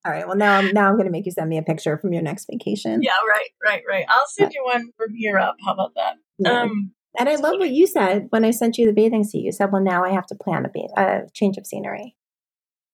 [0.04, 0.26] All right.
[0.26, 2.22] Well, now I'm now I'm going to make you send me a picture from your
[2.22, 3.02] next vacation.
[3.02, 3.12] Yeah.
[3.28, 3.50] Right.
[3.64, 3.82] Right.
[3.88, 4.04] Right.
[4.08, 5.56] I'll send you one from here up.
[5.64, 6.14] How about that?
[6.38, 6.62] Yeah.
[6.62, 9.42] Um, and I love what you said when I sent you the bathing suit.
[9.42, 12.16] You said, "Well, now I have to plan a, ba- change of scenery."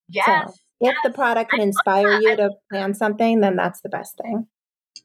[0.08, 0.26] Yes.
[0.26, 0.96] So if yes.
[1.02, 4.46] the product can inspire you to plan something, then that's the best thing.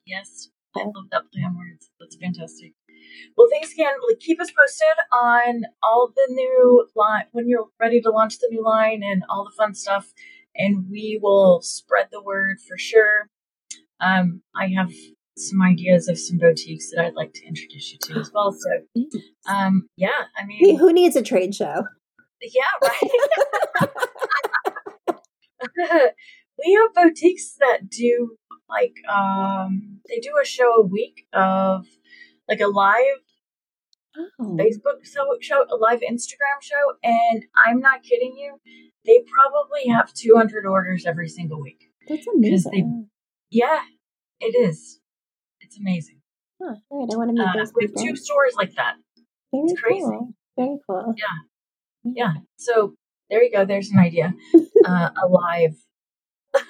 [0.06, 1.90] Yes, I love that plan words.
[2.00, 2.74] That's fantastic.
[3.38, 3.94] Well, thanks again.
[4.08, 8.48] Like, keep us posted on all the new line when you're ready to launch the
[8.50, 10.14] new line and all the fun stuff
[10.56, 13.30] and we will spread the word for sure.
[14.00, 14.92] Um, I have
[15.38, 18.54] some ideas of some boutiques that I'd like to introduce you to as well.
[18.54, 19.02] So,
[19.52, 21.84] um, yeah, I mean, who needs a trade show?
[22.42, 23.12] Yeah, right.
[26.64, 28.38] we have boutiques that do
[28.70, 31.86] like um they do a show a week of
[32.48, 33.23] like a live
[34.18, 34.58] oh.
[34.58, 38.60] Facebook show, show, a live Instagram show, and I'm not kidding you
[39.06, 41.90] they probably have 200 orders every single week.
[42.08, 43.08] That's amazing.
[43.52, 43.82] They, yeah,
[44.40, 45.00] it is.
[45.60, 46.22] It's amazing.
[46.62, 48.96] Huh, all right, I want to meet uh, those We have two stores like that.
[49.52, 50.02] Very it's crazy.
[50.02, 50.34] Cool.
[50.58, 51.14] Very cool.
[51.18, 52.14] Yeah.
[52.16, 52.34] Yeah.
[52.58, 52.96] So
[53.30, 53.66] there you go.
[53.66, 54.34] There's an idea.
[54.86, 55.76] uh, a live,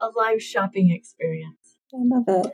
[0.00, 1.76] a live shopping experience.
[1.94, 2.52] I love it.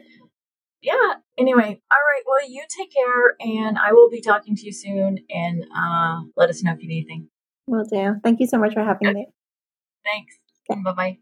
[0.83, 1.15] Yeah.
[1.39, 2.23] Anyway, all right.
[2.27, 5.19] Well, you take care, and I will be talking to you soon.
[5.31, 7.29] And uh, let us know if you need anything.
[7.67, 8.17] Will do.
[8.25, 9.27] Thank you so much for having me.
[10.05, 10.37] Thanks.
[10.71, 10.81] Okay.
[10.83, 11.19] Bye bye.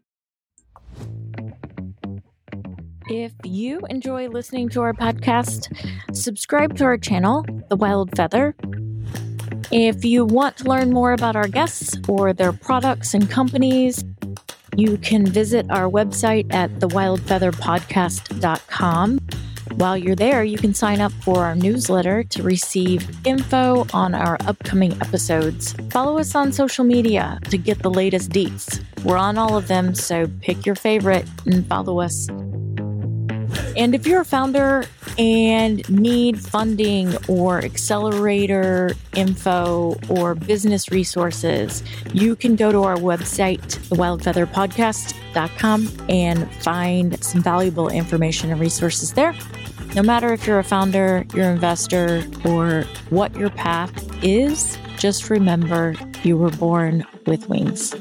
[3.09, 5.73] If you enjoy listening to our podcast,
[6.13, 8.55] subscribe to our channel, The Wild Feather.
[9.71, 14.03] If you want to learn more about our guests or their products and companies,
[14.75, 19.19] you can visit our website at thewildfeatherpodcast.com.
[19.75, 24.37] While you're there, you can sign up for our newsletter to receive info on our
[24.47, 25.73] upcoming episodes.
[25.91, 28.83] Follow us on social media to get the latest deets.
[29.03, 32.27] We're on all of them, so pick your favorite and follow us.
[33.77, 34.85] And if you're a founder
[35.17, 41.83] and need funding or accelerator info or business resources,
[42.13, 49.33] you can go to our website, thewildfeatherpodcast.com, and find some valuable information and resources there.
[49.95, 53.91] No matter if you're a founder, you're an investor, or what your path
[54.23, 57.95] is, just remember you were born with wings.